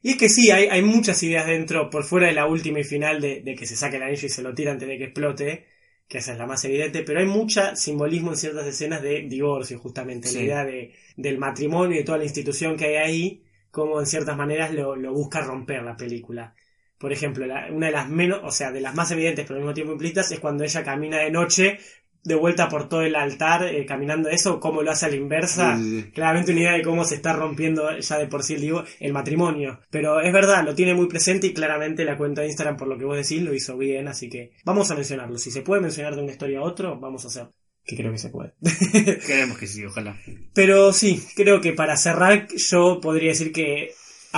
Y 0.01 0.11
es 0.11 0.17
que 0.17 0.29
sí, 0.29 0.51
hay, 0.51 0.67
hay 0.67 0.81
muchas 0.83 1.21
ideas 1.23 1.47
dentro, 1.47 1.89
por 1.89 2.03
fuera 2.03 2.27
de 2.27 2.33
la 2.33 2.45
última 2.47 2.79
y 2.79 2.83
final, 2.83 3.19
de, 3.21 3.41
de 3.41 3.55
que 3.55 3.65
se 3.65 3.75
saque 3.75 3.97
el 3.97 4.03
anillo 4.03 4.27
y 4.27 4.29
se 4.29 4.43
lo 4.43 4.53
tira 4.53 4.71
antes 4.71 4.87
de 4.87 4.97
que 4.99 5.05
explote, 5.05 5.65
que 6.07 6.19
esa 6.19 6.33
es 6.33 6.37
la 6.37 6.45
más 6.45 6.63
evidente, 6.65 7.01
pero 7.01 7.19
hay 7.19 7.25
mucha 7.25 7.75
simbolismo 7.75 8.31
en 8.31 8.37
ciertas 8.37 8.67
escenas 8.67 9.01
de 9.01 9.21
divorcio, 9.27 9.79
justamente. 9.79 10.27
Sí. 10.27 10.35
La 10.37 10.43
idea 10.43 10.65
de, 10.65 10.93
del 11.17 11.39
matrimonio 11.39 11.95
y 11.95 11.99
de 11.99 12.03
toda 12.05 12.19
la 12.19 12.25
institución 12.25 12.77
que 12.77 12.85
hay 12.85 12.95
ahí, 12.97 13.43
como 13.71 13.99
en 13.99 14.05
ciertas 14.05 14.37
maneras 14.37 14.71
lo, 14.73 14.95
lo 14.95 15.11
busca 15.11 15.41
romper 15.41 15.81
la 15.81 15.97
película. 15.97 16.53
Por 16.97 17.11
ejemplo, 17.11 17.45
la- 17.45 17.67
una 17.71 17.87
de 17.87 17.91
las 17.91 18.09
menos, 18.09 18.39
o 18.43 18.51
sea, 18.51 18.71
de 18.71 18.81
las 18.81 18.95
más 18.95 19.11
evidentes 19.11 19.45
pero 19.45 19.55
al 19.57 19.61
mismo 19.63 19.73
tiempo 19.73 19.93
implícitas 19.93 20.31
es 20.31 20.39
cuando 20.39 20.63
ella 20.63 20.83
camina 20.83 21.17
de 21.17 21.31
noche 21.31 21.79
de 22.23 22.33
vuelta 22.33 22.67
por 22.69 22.89
todo 22.89 23.03
el 23.03 23.15
altar, 23.15 23.65
eh, 23.67 23.85
caminando 23.85 24.29
eso, 24.29 24.59
cómo 24.59 24.81
lo 24.81 24.89
hace 24.89 25.05
a 25.05 25.09
la 25.09 25.15
inversa. 25.15 25.77
Sí, 25.77 25.83
sí, 25.83 26.01
sí. 26.01 26.11
Claramente 26.11 26.53
una 26.53 26.61
idea 26.61 26.71
de 26.73 26.81
cómo 26.81 27.05
se 27.05 27.13
está 27.15 27.33
rompiendo 27.33 27.95
ya 27.99 28.17
de 28.17 28.25
por 28.25 28.41
sí 28.41 28.55
el, 28.55 28.61
digo, 28.61 28.83
el 28.99 29.13
matrimonio. 29.13 29.79
Pero 29.91 30.19
es 30.21 30.33
verdad, 30.33 30.65
lo 30.65 30.73
tiene 30.73 30.95
muy 30.95 31.07
presente 31.07 31.45
y 31.45 31.53
claramente 31.53 32.03
la 32.03 32.17
cuenta 32.17 32.41
de 32.41 32.47
Instagram, 32.47 32.77
por 32.77 32.87
lo 32.87 32.97
que 32.97 33.05
vos 33.05 33.15
decís, 33.15 33.43
lo 33.43 33.53
hizo 33.53 33.77
bien, 33.77 34.07
así 34.07 34.27
que 34.27 34.53
vamos 34.63 34.89
a 34.89 34.95
mencionarlo. 34.95 35.37
Si 35.37 35.51
se 35.51 35.61
puede 35.61 35.81
mencionar 35.83 36.15
de 36.15 36.23
una 36.23 36.31
historia 36.31 36.59
a 36.59 36.63
otro, 36.63 36.99
vamos 36.99 37.25
a 37.25 37.27
hacer. 37.27 37.47
Que 37.83 37.95
creo 37.95 38.11
que 38.11 38.17
se 38.17 38.29
puede. 38.29 38.53
Queremos 39.27 39.59
que 39.59 39.67
sí, 39.67 39.85
ojalá. 39.85 40.17
Pero 40.55 40.91
sí, 40.93 41.23
creo 41.35 41.61
que 41.61 41.73
para 41.73 41.95
cerrar 41.95 42.47
yo 42.55 42.99
podría 42.99 43.29
decir 43.29 43.51
que 43.51 43.91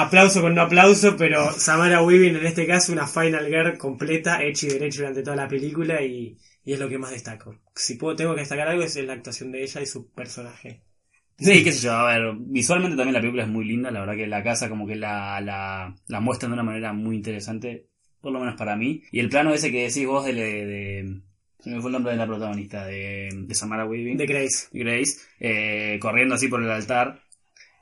aplauso 0.04 0.42
con 0.42 0.54
no 0.56 0.62
aplauso, 0.62 1.16
pero 1.18 1.52
Samara 1.52 2.02
Weaving 2.04 2.36
en 2.38 2.46
este 2.46 2.66
caso 2.68 2.92
una 2.94 3.08
Final 3.08 3.48
Girl 3.48 3.78
completa, 3.78 4.44
hecha 4.44 4.68
y 4.68 4.70
derecha 4.72 5.00
durante 5.00 5.24
toda 5.24 5.36
la 5.36 5.48
película 5.48 6.02
y, 6.02 6.38
y 6.64 6.74
es 6.74 6.80
lo 6.80 6.90
que 6.90 6.98
más 6.98 7.12
destaco. 7.12 7.56
Si 7.76 7.96
puedo, 7.96 8.16
tengo 8.16 8.34
que 8.36 8.42
destacar 8.42 8.68
algo 8.68 8.84
es 8.84 8.96
la 8.98 9.14
actuación 9.14 9.52
de 9.52 9.64
ella 9.64 9.82
y 9.82 9.86
su 9.86 10.10
personaje. 10.12 10.84
Sí, 11.40 11.64
qué 11.64 11.72
sé 11.72 11.82
yo, 11.86 11.92
a 11.94 12.08
ver, 12.18 12.34
visualmente 12.40 12.98
también 12.98 13.14
la 13.14 13.20
película 13.20 13.44
es 13.44 13.50
muy 13.50 13.64
linda, 13.66 13.92
la 13.92 14.00
verdad 14.00 14.16
que 14.16 14.26
la 14.26 14.42
casa 14.44 14.70
como 14.70 14.88
que 14.88 14.96
la, 14.96 15.40
la, 15.40 15.96
la 16.08 16.20
muestran 16.20 16.50
de 16.52 16.54
una 16.56 16.64
manera 16.64 16.94
muy 16.94 17.16
interesante, 17.16 17.86
por 18.22 18.32
lo 18.32 18.40
menos 18.40 18.56
para 18.56 18.76
mí. 18.76 19.04
Y 19.12 19.20
el 19.20 19.30
plano 19.30 19.54
ese 19.54 19.72
que 19.72 19.84
decís 19.88 20.08
vos 20.08 20.26
de... 20.26 20.34
de, 20.34 20.66
de- 20.66 21.22
se 21.60 21.72
me 21.72 21.82
fue 21.82 21.90
el 21.90 21.94
nombre 21.94 22.12
de 22.14 22.18
la 22.20 22.28
protagonista, 22.28 22.86
de, 22.86 23.30
de 23.34 23.56
Samara 23.56 23.86
Weaving. 23.86 24.16
De 24.18 24.26
Grace. 24.28 24.68
Grace, 24.72 25.18
eh, 25.40 25.98
corriendo 26.00 26.36
así 26.36 26.48
por 26.48 26.62
el 26.64 26.70
altar. 26.70 27.20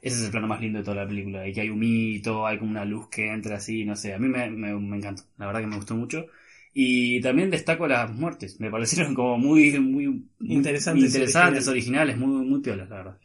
Ese 0.06 0.18
es 0.20 0.26
el 0.26 0.32
plano 0.32 0.48
más 0.48 0.62
lindo 0.62 0.80
de 0.80 0.86
toda 0.86 0.98
la 1.04 1.08
película. 1.08 1.48
Y 1.48 1.54
que 1.54 1.62
hay 1.62 1.70
un 1.70 1.80
mito, 1.80 2.46
hay 2.46 2.58
como 2.60 2.72
una 2.72 2.86
luz 2.86 3.10
que 3.10 3.28
entra 3.32 3.58
así, 3.58 3.86
no 3.86 3.96
sé. 3.96 4.14
A 4.14 4.20
mí 4.20 4.28
me, 4.28 4.50
me, 4.52 4.74
me 4.80 4.98
encantó. 4.98 5.24
La 5.38 5.48
verdad 5.48 5.62
que 5.62 5.68
me 5.68 5.78
gustó 5.78 5.96
mucho. 5.96 6.28
Y 6.74 7.22
también 7.22 7.50
destaco 7.50 7.88
las 7.88 8.12
muertes. 8.14 8.60
Me 8.60 8.70
parecieron 8.72 9.16
como 9.16 9.38
muy, 9.38 9.80
muy, 9.80 10.30
Interesantes, 10.40 11.06
interesantes, 11.06 11.68
originales, 11.68 12.18
muy, 12.18 12.46
muy 12.46 12.62
piolas, 12.62 12.90
la 12.90 12.98
verdad. 12.98 13.18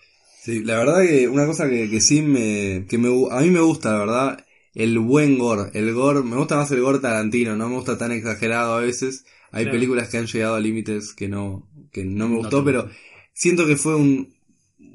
Sí, 0.42 0.64
la 0.64 0.78
verdad 0.78 1.02
que 1.06 1.28
una 1.28 1.44
cosa 1.46 1.68
que, 1.68 1.90
que 1.90 2.00
sí 2.00 2.22
me, 2.22 2.86
que 2.88 2.96
me, 2.98 3.08
a 3.30 3.40
mí 3.40 3.50
me 3.50 3.60
gusta, 3.60 3.92
la 3.92 3.98
verdad, 3.98 4.46
el 4.74 4.98
buen 4.98 5.38
gore. 5.38 5.70
El 5.74 5.92
gore, 5.92 6.22
me 6.22 6.36
gusta 6.36 6.56
más 6.56 6.70
el 6.70 6.80
gore 6.80 6.98
tarantino, 6.98 7.56
no 7.56 7.68
me 7.68 7.74
gusta 7.76 7.98
tan 7.98 8.12
exagerado 8.12 8.74
a 8.76 8.80
veces. 8.80 9.26
Hay 9.52 9.64
Claro. 9.64 9.70
películas 9.70 10.08
que 10.08 10.16
han 10.18 10.26
llegado 10.26 10.54
a 10.54 10.60
límites 10.60 11.12
que 11.12 11.28
no, 11.28 11.68
que 11.92 12.04
no 12.04 12.28
me 12.28 12.36
gustó, 12.36 12.64
pero 12.64 12.88
siento 13.34 13.66
que 13.66 13.76
fue 13.76 13.96
un, 13.96 14.34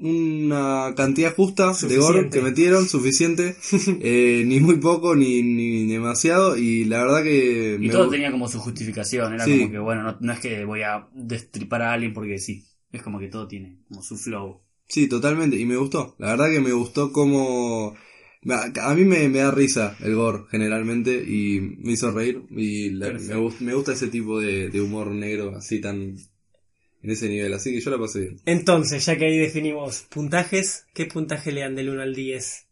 una 0.05 0.93
cantidad 0.95 1.35
justa 1.35 1.73
de 1.87 1.97
gore 1.97 2.29
que 2.29 2.41
metieron, 2.41 2.87
suficiente, 2.87 3.55
eh, 4.01 4.43
ni 4.45 4.59
muy 4.59 4.77
poco 4.77 5.15
ni, 5.15 5.41
ni 5.43 5.85
demasiado, 5.87 6.57
y 6.57 6.85
la 6.85 6.99
verdad 7.03 7.23
que... 7.23 7.77
Y 7.79 7.87
me 7.87 7.89
todo 7.89 8.09
tenía 8.09 8.31
como 8.31 8.47
su 8.47 8.59
justificación, 8.59 9.33
era 9.33 9.45
Sí. 9.45 9.59
como 9.59 9.71
que, 9.71 9.79
bueno, 9.79 10.03
no, 10.03 10.17
no 10.19 10.33
es 10.33 10.39
que 10.39 10.63
voy 10.65 10.81
a 10.83 11.07
destripar 11.13 11.81
a 11.81 11.93
alguien 11.93 12.13
porque 12.13 12.37
sí, 12.37 12.63
es 12.91 13.01
como 13.01 13.19
que 13.19 13.27
todo 13.27 13.47
tiene 13.47 13.79
como 13.87 14.01
su 14.01 14.17
flow. 14.17 14.61
Sí, 14.87 15.07
totalmente, 15.07 15.57
y 15.57 15.65
me 15.65 15.77
gustó, 15.77 16.15
la 16.19 16.29
verdad 16.31 16.49
que 16.51 16.59
me 16.61 16.71
gustó 16.71 17.11
como... 17.11 17.95
A 18.81 18.93
mí 18.93 19.05
me, 19.05 19.27
me 19.27 19.39
da 19.39 19.49
risa 19.49 19.97
el 20.01 20.13
gore 20.13 20.43
generalmente 20.51 21.15
y 21.27 21.59
me 21.79 21.93
hizo 21.93 22.11
reír 22.11 22.43
y 22.51 22.91
la- 22.91 23.11
me, 23.11 23.49
me 23.59 23.73
gusta 23.73 23.93
ese 23.93 24.07
tipo 24.09 24.39
de, 24.39 24.69
de 24.69 24.81
humor 24.81 25.07
negro 25.09 25.55
así 25.57 25.81
tan 25.81 26.15
en 27.05 27.11
ese 27.11 27.29
nivel, 27.29 27.53
así 27.53 27.71
que 27.71 27.79
yo 27.81 27.91
la 27.91 27.99
pasé 27.99 28.19
bien. 28.21 28.39
Entonces, 28.45 29.05
ya 29.05 29.15
que 29.15 29.25
ahí 29.25 29.37
definimos 29.37 30.01
puntajes, 30.09 30.85
¿qué 30.93 31.05
puntaje 31.05 31.51
le 31.51 31.61
dan 31.61 31.75
del 31.75 31.89
1 31.89 32.01
al 32.01 32.15
10? 32.15 32.65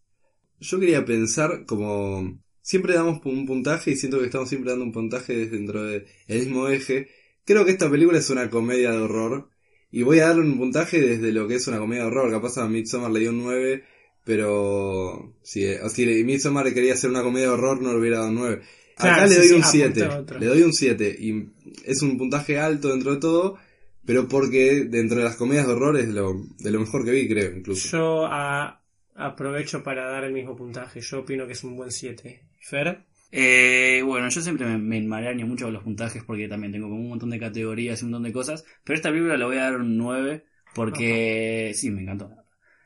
Yo 0.60 0.80
quería 0.80 1.06
pensar 1.06 1.65
como 1.67 2.39
siempre 2.62 2.96
damos 2.96 3.24
un 3.26 3.46
puntaje 3.46 3.91
y 3.91 3.96
siento 3.96 4.19
que 4.19 4.26
estamos 4.26 4.50
siempre 4.50 4.72
dando 4.72 4.86
un 4.86 4.91
puntaje 4.91 5.46
dentro 5.48 5.84
del 5.84 6.06
mismo 6.28 6.67
eje. 6.67 7.10
Creo 7.46 7.63
que 7.63 7.72
esta 7.72 7.91
película 7.91 8.17
es 8.17 8.30
una 8.32 8.50
comedia 8.50 8.91
de 8.91 8.98
horror 8.98 9.50
y 9.91 10.02
voy 10.02 10.19
a 10.19 10.28
darle 10.28 10.41
un 10.41 10.58
puntaje 10.58 11.00
desde 11.00 11.32
lo 11.32 11.48
que 11.48 11.56
es 11.56 11.67
una 11.67 11.78
comedia 11.78 12.02
de 12.04 12.08
horror. 12.08 12.32
Capaz 12.32 12.58
a 12.58 12.67
Midsommar 12.67 13.12
le 13.12 13.19
dio 13.19 13.30
un 13.30 13.43
9, 13.43 13.84
pero 14.26 15.36
si, 15.43 15.65
o 15.67 15.89
si 15.89 16.06
Midsommar 16.24 16.74
quería 16.74 16.93
hacer 16.93 17.12
una 17.12 17.22
comedia 17.22 17.48
de 17.50 17.54
horror 17.54 17.82
no 17.84 17.91
le 17.93 18.00
hubiera 18.00 18.17
dado 18.17 18.30
un 18.30 18.36
9. 18.36 18.62
Acá 18.96 19.15
Claro, 19.15 19.28
le 19.28 19.30
sí, 19.30 19.36
doy 19.36 19.48
sí, 19.48 19.54
un 19.54 19.62
apunta 19.63 19.72
7. 19.72 20.04
otro. 20.08 20.39
Le 20.39 20.46
doy 20.48 20.62
un 20.63 20.74
7 20.74 21.15
y 21.19 21.50
es 21.86 22.02
un 22.02 22.17
puntaje 22.17 22.58
alto 22.58 22.89
dentro 22.89 23.13
de 23.13 23.19
todo, 23.19 23.58
pero 24.06 24.28
porque 24.28 24.86
dentro 24.89 25.18
de 25.18 25.24
las 25.26 25.36
comedias 25.36 25.68
de 25.68 25.74
horror 25.74 25.98
es 25.98 26.08
lo, 26.10 26.34
de 26.60 26.72
lo 26.72 26.80
mejor 26.80 27.06
que 27.06 27.12
vi, 27.12 27.28
creo, 27.28 27.56
incluso. 27.56 27.88
Yo 27.89 28.26
a- 28.26 28.82
aprovecho 29.16 29.84
para 29.84 30.06
dar 30.10 30.24
el 30.24 30.34
mismo 30.34 30.56
puntaje. 30.56 31.02
Yo 31.02 31.20
opino 31.20 31.46
que 31.46 31.54
es 31.54 31.63
un 31.63 31.76
buen 31.76 31.92
7. 31.92 32.42
Fer, 32.60 33.06
Eh, 33.32 34.02
bueno, 34.06 34.30
yo 34.30 34.42
siempre 34.42 34.66
me, 34.68 34.78
me 34.78 34.98
enmaraño 34.98 35.48
mucho 35.48 35.66
con 35.66 35.74
los 35.74 35.84
puntajes 35.84 36.24
porque 36.24 36.48
también 36.48 36.72
tengo 36.72 36.88
como 36.88 37.02
un 37.02 37.10
montón 37.10 37.32
de 37.32 37.39
categorías 37.39 38.02
y 38.02 38.06
un 38.06 38.12
montón 38.12 38.24
de 38.26 38.34
cosas, 38.34 38.63
pero 38.84 38.96
esta 38.96 39.10
película 39.10 39.38
le 39.38 39.46
voy 39.46 39.58
a 39.58 39.63
dar 39.63 39.78
un 39.78 39.98
9 39.98 40.46
porque 40.76 41.72
sí, 41.76 41.89
me 41.89 42.02
encantó. 42.04 42.30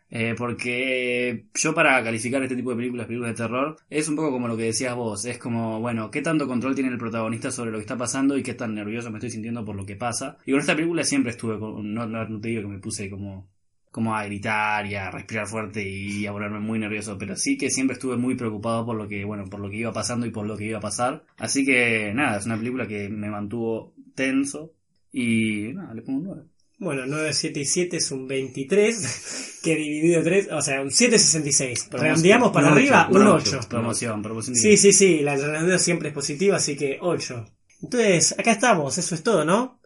Eh, 0.09 0.35
porque 0.37 1.47
yo 1.53 1.73
para 1.73 2.01
calificar 2.03 2.41
este 2.41 2.55
tipo 2.55 2.69
de 2.69 2.77
películas, 2.77 3.07
películas 3.07 3.31
de 3.31 3.43
terror, 3.43 3.75
es 3.89 4.07
un 4.07 4.15
poco 4.15 4.31
como 4.31 4.47
lo 4.47 4.55
que 4.55 4.63
decías 4.63 4.95
vos, 4.95 5.25
es 5.25 5.37
como, 5.37 5.81
bueno, 5.81 6.09
qué 6.11 6.21
tanto 6.21 6.47
control 6.47 6.75
tiene 6.75 6.89
el 6.89 6.97
protagonista 6.97 7.51
sobre 7.51 7.71
lo 7.71 7.77
que 7.77 7.83
está 7.83 7.97
pasando 7.97 8.37
y 8.37 8.43
qué 8.43 8.53
tan 8.53 8.73
nervioso 8.73 9.11
me 9.11 9.17
estoy 9.17 9.31
sintiendo 9.31 9.65
por 9.65 9.75
lo 9.75 9.85
que 9.85 9.95
pasa. 9.95 10.37
Y 10.45 10.51
con 10.51 10.61
esta 10.61 10.75
película 10.75 11.03
siempre 11.03 11.31
estuve, 11.31 11.59
con, 11.59 11.93
no, 11.93 12.05
no, 12.05 12.39
te 12.39 12.47
digo 12.49 12.61
que 12.61 12.67
me 12.67 12.79
puse 12.79 13.09
como 13.09 13.49
como 13.89 14.15
a 14.15 14.25
gritar 14.25 14.85
y 14.85 14.93
a 14.93 15.09
respirar 15.09 15.47
fuerte 15.47 15.81
y 15.81 16.27
a 16.27 16.31
ponerme 16.31 16.59
muy 16.59 16.77
nervioso, 16.77 17.17
pero 17.17 17.35
sí 17.35 17.57
que 17.57 17.71
siempre 17.71 17.95
estuve 17.95 18.15
muy 18.15 18.35
preocupado 18.35 18.85
por 18.85 18.95
lo 18.95 19.07
que, 19.07 19.25
bueno, 19.25 19.45
por 19.49 19.59
lo 19.59 19.71
que 19.71 19.77
iba 19.77 19.91
pasando 19.91 20.27
y 20.27 20.29
por 20.29 20.45
lo 20.45 20.55
que 20.55 20.65
iba 20.65 20.77
a 20.77 20.81
pasar. 20.81 21.23
Así 21.37 21.65
que 21.65 22.13
nada, 22.13 22.37
es 22.37 22.45
una 22.45 22.57
película 22.57 22.85
que 22.85 23.09
me 23.09 23.29
mantuvo 23.29 23.95
tenso 24.13 24.73
y 25.11 25.73
nada, 25.73 25.95
le 25.95 26.03
pongo 26.03 26.19
un 26.19 26.25
9. 26.25 26.43
Bueno, 26.79 27.03
9, 27.07 27.33
7 27.33 27.59
y 27.59 27.65
7 27.65 27.97
es 27.97 28.11
un 28.11 28.27
23, 28.27 29.59
que 29.63 29.75
dividido 29.75 30.23
3, 30.23 30.49
o 30.51 30.61
sea, 30.61 30.81
un 30.81 30.89
7,66. 30.89 31.89
Redondeamos 31.91 32.51
para 32.51 32.67
un 32.67 32.73
arriba, 32.73 33.07
ocho, 33.09 33.19
un 33.19 33.27
un 33.27 33.33
8. 33.33 33.59
Promoción, 33.69 34.21
promoción. 34.21 34.55
Sí, 34.55 34.77
sí, 34.77 34.93
sí, 34.93 35.19
la 35.19 35.35
redondeo 35.35 35.79
siempre 35.79 36.09
es 36.09 36.13
positiva, 36.13 36.57
así 36.57 36.75
que 36.75 36.99
8. 37.01 37.45
Entonces, 37.83 38.35
acá 38.37 38.51
estamos, 38.51 38.97
eso 38.97 39.15
es 39.15 39.23
todo, 39.23 39.45
¿no? 39.45 39.79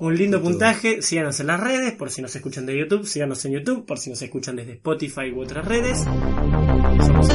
Un 0.00 0.16
lindo 0.16 0.38
Todo. 0.38 0.50
puntaje, 0.50 1.02
síganos 1.02 1.40
en 1.40 1.48
las 1.48 1.60
redes, 1.60 1.92
por 1.92 2.10
si 2.10 2.22
nos 2.22 2.34
escuchan 2.34 2.64
de 2.64 2.78
YouTube, 2.78 3.06
síganos 3.06 3.44
en 3.44 3.52
YouTube, 3.52 3.84
por 3.84 3.98
si 3.98 4.08
nos 4.08 4.22
escuchan 4.22 4.56
desde 4.56 4.72
Spotify 4.72 5.30
u 5.30 5.42
otras 5.42 5.66
redes. 5.66 5.98
Somos 7.06 7.28